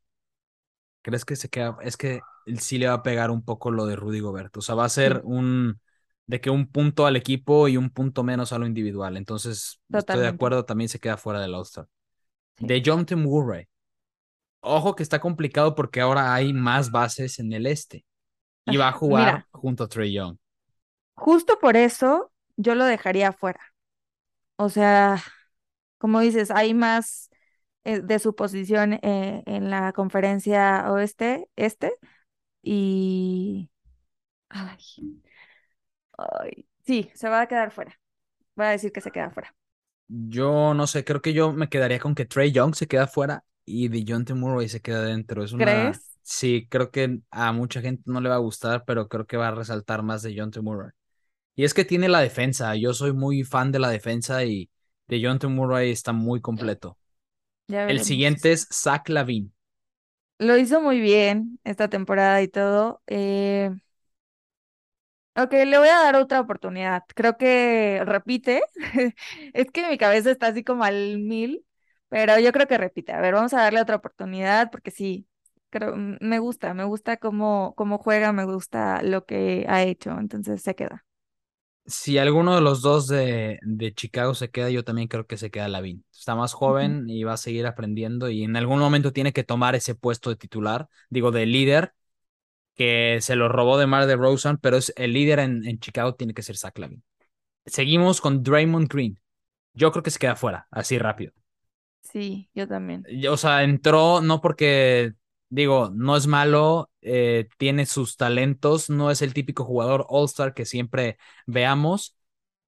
¿Crees 1.02 1.24
que 1.24 1.36
se 1.36 1.48
queda? 1.48 1.76
Es 1.82 1.96
que 1.96 2.20
sí 2.58 2.78
le 2.78 2.86
va 2.88 2.94
a 2.94 3.02
pegar 3.02 3.30
un 3.30 3.44
poco 3.44 3.70
lo 3.70 3.86
de 3.86 3.96
Rudy 3.96 4.20
Gobert. 4.20 4.56
O 4.56 4.60
sea, 4.62 4.74
va 4.74 4.84
a 4.86 4.88
ser 4.88 5.20
Sí. 5.20 5.24
un 5.24 5.80
de 6.26 6.40
que 6.40 6.48
un 6.48 6.66
punto 6.70 7.04
al 7.06 7.16
equipo 7.16 7.68
y 7.68 7.76
un 7.76 7.90
punto 7.90 8.22
menos 8.24 8.52
a 8.54 8.58
lo 8.58 8.66
individual. 8.66 9.16
Entonces, 9.18 9.80
estoy 9.90 10.20
de 10.20 10.28
acuerdo, 10.28 10.64
también 10.64 10.88
se 10.88 10.98
queda 10.98 11.18
fuera 11.18 11.40
del 11.40 11.54
All-Star. 11.54 11.86
Sí. 12.56 12.66
De 12.66 12.82
John 12.84 13.06
T. 13.06 13.16
Murray. 13.16 13.68
Ojo 14.60 14.96
que 14.96 15.02
está 15.02 15.20
complicado 15.20 15.74
porque 15.74 16.00
ahora 16.00 16.34
hay 16.34 16.52
más 16.52 16.90
bases 16.90 17.38
en 17.38 17.52
el 17.52 17.66
este. 17.66 18.04
Y 18.66 18.76
va 18.78 18.88
a 18.88 18.92
jugar 18.92 19.26
mira. 19.26 19.48
junto 19.52 19.84
a 19.84 19.88
Trey 19.88 20.12
Young. 20.14 20.38
Justo 21.16 21.58
por 21.58 21.76
eso 21.76 22.32
yo 22.56 22.74
lo 22.76 22.84
dejaría 22.84 23.32
fuera. 23.32 23.73
O 24.56 24.68
sea, 24.68 25.22
como 25.98 26.20
dices, 26.20 26.50
hay 26.50 26.74
más 26.74 27.30
eh, 27.84 28.00
de 28.00 28.18
su 28.18 28.34
posición 28.34 28.94
eh, 28.94 29.42
en 29.46 29.70
la 29.70 29.92
conferencia 29.92 30.90
oeste, 30.92 31.48
este, 31.56 31.94
y 32.62 33.70
ay, 34.50 34.78
ay, 36.18 36.66
sí, 36.86 37.10
se 37.14 37.28
va 37.28 37.42
a 37.42 37.48
quedar 37.48 37.70
fuera. 37.70 37.98
Voy 38.56 38.66
a 38.66 38.70
decir 38.70 38.92
que 38.92 39.00
se 39.00 39.10
queda 39.10 39.30
fuera. 39.30 39.54
Yo 40.08 40.74
no 40.74 40.86
sé, 40.86 41.04
creo 41.04 41.22
que 41.22 41.32
yo 41.32 41.52
me 41.52 41.68
quedaría 41.68 41.98
con 41.98 42.14
que 42.14 42.26
Trey 42.26 42.52
Young 42.52 42.74
se 42.74 42.86
queda 42.86 43.06
fuera 43.06 43.44
y 43.64 43.88
de 43.88 44.04
John 44.06 44.24
T. 44.24 44.34
Murray 44.34 44.68
se 44.68 44.80
queda 44.80 45.02
dentro. 45.02 45.42
Es 45.42 45.52
una. 45.52 45.64
¿Crees? 45.64 46.18
Sí, 46.22 46.66
creo 46.70 46.90
que 46.90 47.20
a 47.30 47.52
mucha 47.52 47.80
gente 47.80 48.02
no 48.06 48.20
le 48.20 48.28
va 48.28 48.36
a 48.36 48.38
gustar, 48.38 48.84
pero 48.86 49.08
creo 49.08 49.26
que 49.26 49.36
va 49.36 49.48
a 49.48 49.54
resaltar 49.54 50.02
más 50.02 50.22
de 50.22 50.34
John 50.36 50.50
T. 50.50 50.60
Murray. 50.60 50.90
Y 51.56 51.64
es 51.64 51.74
que 51.74 51.84
tiene 51.84 52.08
la 52.08 52.20
defensa. 52.20 52.74
Yo 52.76 52.94
soy 52.94 53.12
muy 53.12 53.44
fan 53.44 53.72
de 53.72 53.78
la 53.78 53.90
defensa 53.90 54.44
y 54.44 54.70
de 55.08 55.20
John 55.24 55.38
T. 55.38 55.46
Murray 55.48 55.90
está 55.90 56.12
muy 56.12 56.40
completo. 56.40 56.98
El 57.86 58.00
siguiente 58.02 58.52
es 58.52 58.68
Zach 58.72 59.08
Lavin. 59.10 59.54
Lo 60.38 60.56
hizo 60.58 60.80
muy 60.80 61.00
bien 61.00 61.58
esta 61.64 61.88
temporada 61.88 62.42
y 62.42 62.48
todo. 62.48 63.02
eh, 63.06 63.70
Ok, 65.36 65.52
le 65.52 65.78
voy 65.78 65.88
a 65.88 65.98
dar 66.00 66.14
otra 66.16 66.40
oportunidad. 66.40 67.02
Creo 67.14 67.36
que 67.36 68.02
repite. 68.04 68.62
Es 69.52 69.70
que 69.72 69.88
mi 69.88 69.98
cabeza 69.98 70.30
está 70.30 70.48
así 70.48 70.62
como 70.62 70.84
al 70.84 71.18
mil, 71.18 71.64
pero 72.08 72.38
yo 72.38 72.52
creo 72.52 72.68
que 72.68 72.78
repite. 72.78 73.12
A 73.12 73.20
ver, 73.20 73.34
vamos 73.34 73.52
a 73.52 73.62
darle 73.62 73.80
otra 73.80 73.96
oportunidad 73.96 74.70
porque 74.70 74.92
sí, 74.92 75.26
creo, 75.70 75.94
me 75.96 76.38
gusta, 76.38 76.72
me 76.74 76.84
gusta 76.84 77.16
cómo, 77.16 77.74
cómo 77.76 77.98
juega, 77.98 78.32
me 78.32 78.44
gusta 78.44 79.02
lo 79.02 79.24
que 79.26 79.66
ha 79.68 79.82
hecho, 79.82 80.12
entonces 80.20 80.62
se 80.62 80.74
queda. 80.76 81.04
Si 81.86 82.16
alguno 82.16 82.54
de 82.54 82.62
los 82.62 82.80
dos 82.80 83.08
de, 83.08 83.58
de 83.62 83.92
Chicago 83.94 84.34
se 84.34 84.50
queda, 84.50 84.70
yo 84.70 84.84
también 84.84 85.06
creo 85.08 85.26
que 85.26 85.36
se 85.36 85.50
queda 85.50 85.68
Lavin. 85.68 86.02
Está 86.12 86.34
más 86.34 86.54
joven 86.54 87.10
y 87.10 87.24
va 87.24 87.34
a 87.34 87.36
seguir 87.36 87.66
aprendiendo 87.66 88.30
y 88.30 88.42
en 88.42 88.56
algún 88.56 88.78
momento 88.78 89.12
tiene 89.12 89.34
que 89.34 89.44
tomar 89.44 89.74
ese 89.74 89.94
puesto 89.94 90.30
de 90.30 90.36
titular, 90.36 90.88
digo, 91.10 91.30
de 91.30 91.44
líder, 91.44 91.92
que 92.74 93.18
se 93.22 93.36
lo 93.36 93.48
robó 93.48 93.78
de 93.78 93.86
Mar 93.86 94.06
de 94.06 94.16
Rosen, 94.16 94.58
pero 94.58 94.76
es 94.78 94.92
el 94.96 95.12
líder 95.14 95.40
en, 95.40 95.66
en 95.66 95.78
Chicago 95.80 96.14
tiene 96.16 96.34
que 96.34 96.42
ser 96.42 96.56
Zach 96.58 96.78
Lavin. 96.78 97.04
Seguimos 97.66 98.20
con 98.20 98.42
Draymond 98.42 98.88
Green. 98.92 99.20
Yo 99.74 99.92
creo 99.92 100.02
que 100.04 100.10
se 100.12 100.18
queda 100.20 100.36
fuera, 100.36 100.68
así 100.70 100.98
rápido. 100.98 101.32
Sí, 102.02 102.50
yo 102.54 102.68
también. 102.68 103.08
O 103.30 103.36
sea, 103.36 103.62
entró 103.64 104.20
no 104.20 104.40
porque, 104.40 105.12
digo, 105.54 105.90
no 105.94 106.16
es 106.16 106.26
malo, 106.26 106.90
eh, 107.02 107.48
tiene 107.58 107.86
sus 107.86 108.16
talentos, 108.16 108.90
no 108.90 109.10
es 109.10 109.22
el 109.22 109.34
típico 109.34 109.64
jugador 109.64 110.06
All-Star 110.08 110.54
que 110.54 110.64
siempre 110.66 111.18
veamos, 111.46 112.16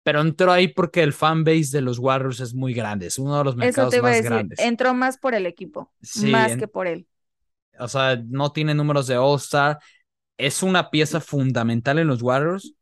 pero 0.03 0.20
entró 0.20 0.53
ahí 0.53 0.68
porque 0.68 1.03
el 1.03 1.12
fanbase 1.12 1.70
de 1.72 1.83
los 1.83 1.99
Warriors 1.99 2.40
es 2.40 2.55
muy 2.55 2.75
grande, 2.75 3.07
es 3.09 3.18
uno 3.18 3.38
de 3.38 3.44
los 3.44 3.57
Eso 3.59 3.87
mercados 3.87 3.88
te 3.88 3.99
iba 3.99 4.11
a 4.11 4.12
más 4.12 4.22
decir, 4.22 4.51
grandes. 4.51 4.57
entró 4.57 4.94
más 4.94 5.18
por 5.18 5.35
el 5.35 5.46
equipo, 5.46 5.92
Sí, 6.03 6.31
más 6.31 6.49
en- 6.49 6.57
que 6.57 6.68
por 6.68 6.87
él. 6.87 7.07
o 7.79 7.88
sea, 7.88 8.16
no 8.27 8.53
tiene 8.53 8.75
números 8.75 9.07
de 9.07 9.16
All-Star, 9.18 9.79
es 10.38 10.62
una 10.62 10.90
pieza 10.90 11.20
fundamental 11.20 11.99
en 11.99 12.09
los 12.09 12.22
Warriors, 12.22 12.75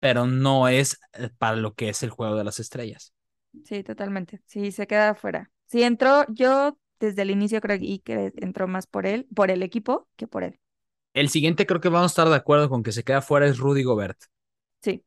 pero 0.00 0.26
no 0.26 0.68
es 0.68 0.98
eh, 1.14 1.30
para 1.38 1.56
lo 1.56 1.74
que 1.74 1.88
es 1.90 2.02
el 2.02 2.10
juego 2.10 2.36
de 2.36 2.44
las 2.44 2.60
estrellas. 2.60 3.14
Sí, 3.64 3.82
totalmente. 3.84 4.40
Sí, 4.46 4.72
se 4.72 4.86
queda 4.86 5.14
fuera. 5.14 5.50
Sí, 5.66 5.82
entró, 5.82 6.24
yo 6.28 6.78
desde 7.06 7.22
el 7.22 7.30
inicio 7.30 7.60
creo 7.60 7.78
que 7.78 8.32
entró 8.36 8.68
más 8.68 8.86
por 8.86 9.06
él, 9.06 9.26
por 9.34 9.50
el 9.50 9.62
equipo 9.62 10.08
que 10.16 10.26
por 10.26 10.44
él. 10.44 10.58
El 11.14 11.28
siguiente 11.28 11.66
creo 11.66 11.80
que 11.80 11.88
vamos 11.88 12.04
a 12.04 12.12
estar 12.12 12.28
de 12.28 12.36
acuerdo 12.36 12.68
con 12.68 12.82
que 12.82 12.92
se 12.92 13.02
queda 13.04 13.22
fuera 13.22 13.46
es 13.46 13.58
Rudy 13.58 13.82
Gobert. 13.82 14.18
Sí. 14.82 15.02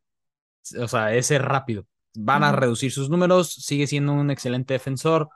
O 0.80 0.88
sea, 0.88 1.14
ese 1.16 1.38
rápido. 1.38 1.88
Van 2.18 2.44
a 2.44 2.52
reducir 2.54 2.92
sus 2.92 3.10
números, 3.10 3.54
sigue 3.54 3.88
siendo 3.88 4.14
un 4.14 4.32
excelente 4.32 4.74
defensor, 4.74 5.30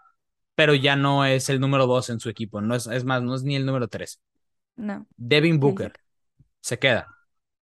pero 0.56 0.76
ya 0.76 0.95
no 0.95 1.26
es 1.26 1.50
el 1.50 1.60
número 1.60 1.88
dos 1.88 2.10
en 2.10 2.19
su 2.19 2.30
equipo. 2.30 2.62
No 2.62 2.76
es, 2.76 2.88
es 2.88 3.06
más, 3.06 3.22
no 3.22 3.36
es 3.36 3.43
ni 3.43 3.56
el 3.56 3.65
número 3.65 3.88
tres. 3.88 4.22
No, 4.78 5.08
Devin 5.17 5.60
sí, 5.62 5.76
se, 5.78 5.89
Booker 5.89 5.93
se 6.62 6.80
queda. 6.80 7.08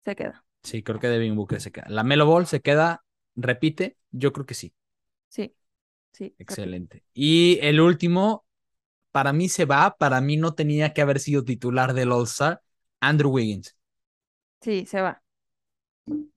se 0.05 0.15
queda. 0.15 0.43
Sí, 0.63 0.83
creo 0.83 0.99
que 0.99 1.07
Devin 1.07 1.35
Booker 1.35 1.61
se 1.61 1.71
queda. 1.71 1.85
La 1.89 2.03
Melo 2.03 2.25
Ball 2.25 2.47
se 2.47 2.61
queda, 2.61 3.03
repite, 3.35 3.97
yo 4.11 4.33
creo 4.33 4.45
que 4.45 4.55
sí. 4.55 4.73
Sí, 5.29 5.55
sí. 6.11 6.35
Excelente. 6.37 7.03
Y 7.13 7.59
el 7.61 7.79
último, 7.79 8.44
para 9.15 9.31
mí 9.31 9.47
se 9.47 9.63
va, 9.63 9.95
para 9.97 10.19
mí 10.19 10.35
no 10.35 10.55
tenía 10.55 10.91
que 10.93 11.01
haber 11.01 11.21
sido 11.21 11.45
titular 11.45 11.93
del 11.93 12.11
All-Star, 12.11 12.61
Andrew 12.99 13.31
Wiggins. 13.31 13.77
Sí, 14.59 14.85
se 14.85 14.99
va. 15.01 15.21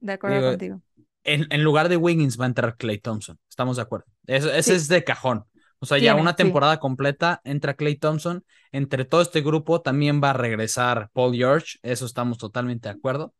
De 0.00 0.12
acuerdo 0.12 0.36
Digo, 0.36 0.50
contigo. 0.52 0.82
en, 1.24 1.46
en 1.50 1.64
lugar 1.64 1.88
de 1.88 1.96
Wiggins 1.96 2.38
va 2.40 2.44
a 2.44 2.48
entrar 2.48 2.76
Clay 2.76 2.98
Thompson. 2.98 3.36
Estamos 3.48 3.76
de 3.78 3.82
acuerdo. 3.82 4.06
Eso- 4.28 4.52
ese 4.52 4.76
es 4.76 4.86
de 4.86 5.02
cajón. 5.02 5.44
O 5.80 5.86
sea, 5.86 5.98
ya 5.98 6.14
una 6.14 6.30
sí. 6.30 6.36
temporada 6.36 6.78
completa 6.78 7.40
entra 7.42 7.74
Clay 7.74 7.96
Thompson. 7.96 8.44
Entre 8.70 9.04
todo 9.04 9.22
este 9.22 9.40
grupo 9.40 9.80
también 9.82 10.20
va 10.22 10.30
a 10.30 10.34
regresar 10.34 11.10
Paul 11.12 11.34
George. 11.34 11.78
Eso 11.82 12.06
estamos 12.06 12.38
totalmente 12.38 12.88
de 12.88 12.94
acuerdo. 12.94 13.34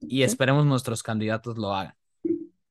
Y 0.00 0.16
sí. 0.18 0.22
esperemos 0.22 0.66
nuestros 0.66 1.02
candidatos 1.02 1.56
lo 1.56 1.74
hagan. 1.74 1.94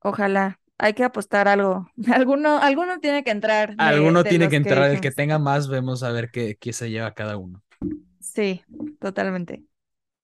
Ojalá. 0.00 0.60
Hay 0.78 0.94
que 0.94 1.04
apostar 1.04 1.48
algo. 1.48 1.88
Alguno, 2.12 2.58
alguno 2.58 2.98
tiene 3.00 3.22
que 3.22 3.30
entrar 3.30 3.76
de, 3.76 3.82
Alguno 3.82 4.22
de 4.22 4.30
tiene 4.30 4.46
que 4.46 4.50
que 4.50 4.56
entrar. 4.56 4.90
El 4.90 5.00
que 5.00 5.10
tenga 5.10 5.38
más, 5.38 5.68
vemos 5.68 6.02
a 6.02 6.10
ver 6.10 6.30
qué, 6.30 6.56
qué 6.56 6.72
se 6.72 6.90
lleva 6.90 7.14
cada 7.14 7.36
uno. 7.36 7.62
Sí, 8.20 8.62
totalmente. 9.00 9.64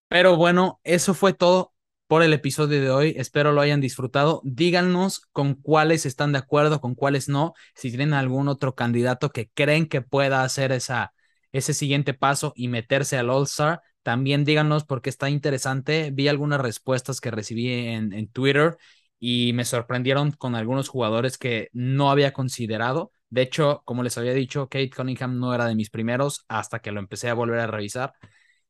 Pero 0.09 0.37
bueno, 0.37 0.81
eso 0.83 1.15
fue 1.15 1.33
todo 1.33 1.73
por 2.09 2.25
el 2.25 2.33
episodio 2.33 2.81
de 2.81 2.91
hoy. 2.91 3.15
Espero 3.17 3.53
lo 3.53 3.61
hayan 3.61 3.81
disfrutado. 3.81 4.41
Díganos 4.45 5.21
con 5.31 5.55
cuáles 5.55 6.07
están 6.07 6.33
de 6.33 6.39
acuerdo, 6.39 6.81
con 6.81 6.97
cuáles 6.97 7.29
no. 7.29 7.55
Si 7.77 7.91
tienen 7.91 8.15
algún 8.15 8.49
otro 8.49 8.75
candidato 8.75 9.31
que 9.31 9.49
creen 9.55 9.87
que 9.87 10.03
pueda 10.03 10.43
hacer 10.43 10.73
esa, 10.73 11.13
ese 11.53 11.73
siguiente 11.73 12.13
paso 12.13 12.53
y 12.57 12.67
meterse 12.67 13.17
al 13.17 13.31
All-Star, 13.31 13.83
también 14.03 14.45
díganos 14.45 14.85
porque 14.85 15.09
está 15.09 15.31
interesante. 15.31 16.11
Vi 16.13 16.27
algunas 16.27 16.61
respuestas 16.61 17.21
que 17.21 17.31
recibí 17.31 17.73
en, 17.73 18.13
en 18.13 18.27
Twitter 18.27 18.77
y 19.21 19.53
me 19.53 19.65
sorprendieron 19.65 20.33
con 20.33 20.55
algunos 20.57 20.89
jugadores 20.89 21.39
que 21.39 21.69
no 21.73 22.11
había 22.11 22.33
considerado. 22.33 23.13
De 23.29 23.43
hecho, 23.43 23.83
como 23.85 24.03
les 24.03 24.19
había 24.19 24.33
dicho, 24.33 24.69
Kate 24.69 24.91
Cunningham 24.91 25.39
no 25.39 25.55
era 25.55 25.67
de 25.67 25.77
mis 25.77 25.91
primeros 25.91 26.45
hasta 26.49 26.81
que 26.81 26.91
lo 26.91 27.01
empecé 27.01 27.29
a 27.29 27.35
volver 27.35 27.61
a 27.61 27.67
revisar. 27.67 28.15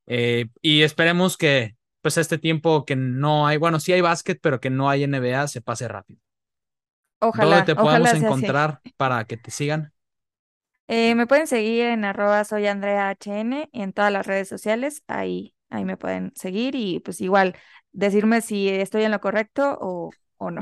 Eh, 0.07 0.49
y 0.61 0.83
esperemos 0.83 1.37
que 1.37 1.77
pues 2.03 2.17
este 2.17 2.39
tiempo 2.39 2.85
que 2.85 2.97
no 2.97 3.47
hay, 3.47 3.59
bueno, 3.59 3.79
sí 3.79 3.93
hay 3.93 4.01
básquet, 4.01 4.41
pero 4.43 4.61
que 4.61 4.71
no 4.71 4.91
hay 4.91 5.05
NBA, 5.05 5.47
se 5.49 5.63
pase 5.63 5.87
rápido. 5.87 6.21
Ojalá, 7.21 7.57
¿Dónde 7.57 7.75
te 7.75 7.77
podemos 7.77 8.09
así. 8.09 8.25
encontrar 8.25 8.81
para 8.97 9.25
que 9.25 9.37
te 9.37 9.51
sigan? 9.51 9.93
Eh, 10.89 11.15
me 11.15 11.27
pueden 11.27 11.47
seguir 11.47 11.87
en 11.87 12.05
arroba 12.05 12.43
soy 12.45 12.67
Andrea 12.67 13.11
HN 13.11 13.69
y 13.73 13.83
en 13.83 13.93
todas 13.93 14.11
las 14.13 14.27
redes 14.27 14.49
sociales, 14.49 15.05
ahí, 15.07 15.55
ahí 15.69 15.85
me 15.85 15.97
pueden 15.97 16.33
seguir 16.35 16.75
y 16.75 16.99
pues 17.01 17.21
igual 17.21 17.55
decirme 17.93 18.41
si 18.41 18.69
estoy 18.69 19.05
en 19.05 19.13
lo 19.13 19.21
correcto 19.21 19.79
o, 19.81 20.11
o 20.41 20.51
no. 20.51 20.61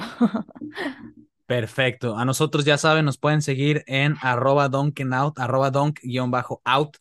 Perfecto. 1.47 2.19
A 2.19 2.27
nosotros 2.27 2.67
ya 2.67 2.77
saben, 2.77 3.07
nos 3.07 3.17
pueden 3.17 3.41
seguir 3.41 3.83
en 3.87 4.17
arroba 4.21 4.69
donkenOut, 4.69 5.39
arroba 5.39 5.71
donk-out. 5.71 6.97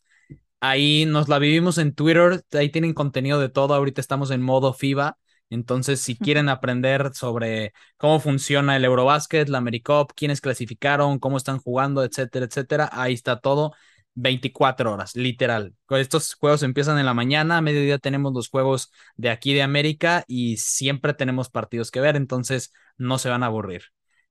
Ahí 0.60 1.04
nos 1.06 1.28
la 1.28 1.38
vivimos 1.38 1.76
en 1.78 1.94
Twitter, 1.94 2.42
ahí 2.52 2.70
tienen 2.70 2.94
contenido 2.94 3.38
de 3.38 3.50
todo. 3.50 3.74
Ahorita 3.74 4.00
estamos 4.00 4.30
en 4.30 4.40
modo 4.40 4.72
FIBA. 4.72 5.18
Entonces, 5.50 6.00
si 6.00 6.16
quieren 6.16 6.48
aprender 6.48 7.12
sobre 7.14 7.72
cómo 7.96 8.20
funciona 8.20 8.76
el 8.76 8.84
Eurobasket, 8.84 9.48
la 9.48 9.58
AmeriCup, 9.58 10.12
quiénes 10.14 10.40
clasificaron, 10.40 11.18
cómo 11.18 11.36
están 11.36 11.58
jugando, 11.58 12.02
etcétera, 12.04 12.46
etcétera, 12.46 12.88
ahí 12.92 13.14
está 13.14 13.40
todo. 13.40 13.74
24 14.20 14.92
horas, 14.92 15.14
literal. 15.14 15.74
Estos 15.90 16.34
juegos 16.34 16.62
empiezan 16.62 16.98
en 16.98 17.06
la 17.06 17.14
mañana, 17.14 17.58
a 17.58 17.60
mediodía 17.60 17.98
tenemos 17.98 18.32
los 18.32 18.48
juegos 18.48 18.90
de 19.16 19.30
aquí 19.30 19.54
de 19.54 19.62
América 19.62 20.24
y 20.26 20.56
siempre 20.56 21.14
tenemos 21.14 21.50
partidos 21.50 21.90
que 21.90 22.00
ver, 22.00 22.16
entonces 22.16 22.72
no 22.96 23.18
se 23.18 23.28
van 23.28 23.42
a 23.42 23.46
aburrir. 23.46 23.82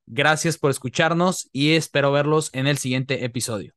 Gracias 0.06 0.58
por 0.58 0.72
escucharnos 0.72 1.50
y 1.52 1.76
espero 1.76 2.12
verlos 2.12 2.50
en 2.54 2.68
el 2.68 2.78
siguiente 2.78 3.24
episodio. 3.26 3.74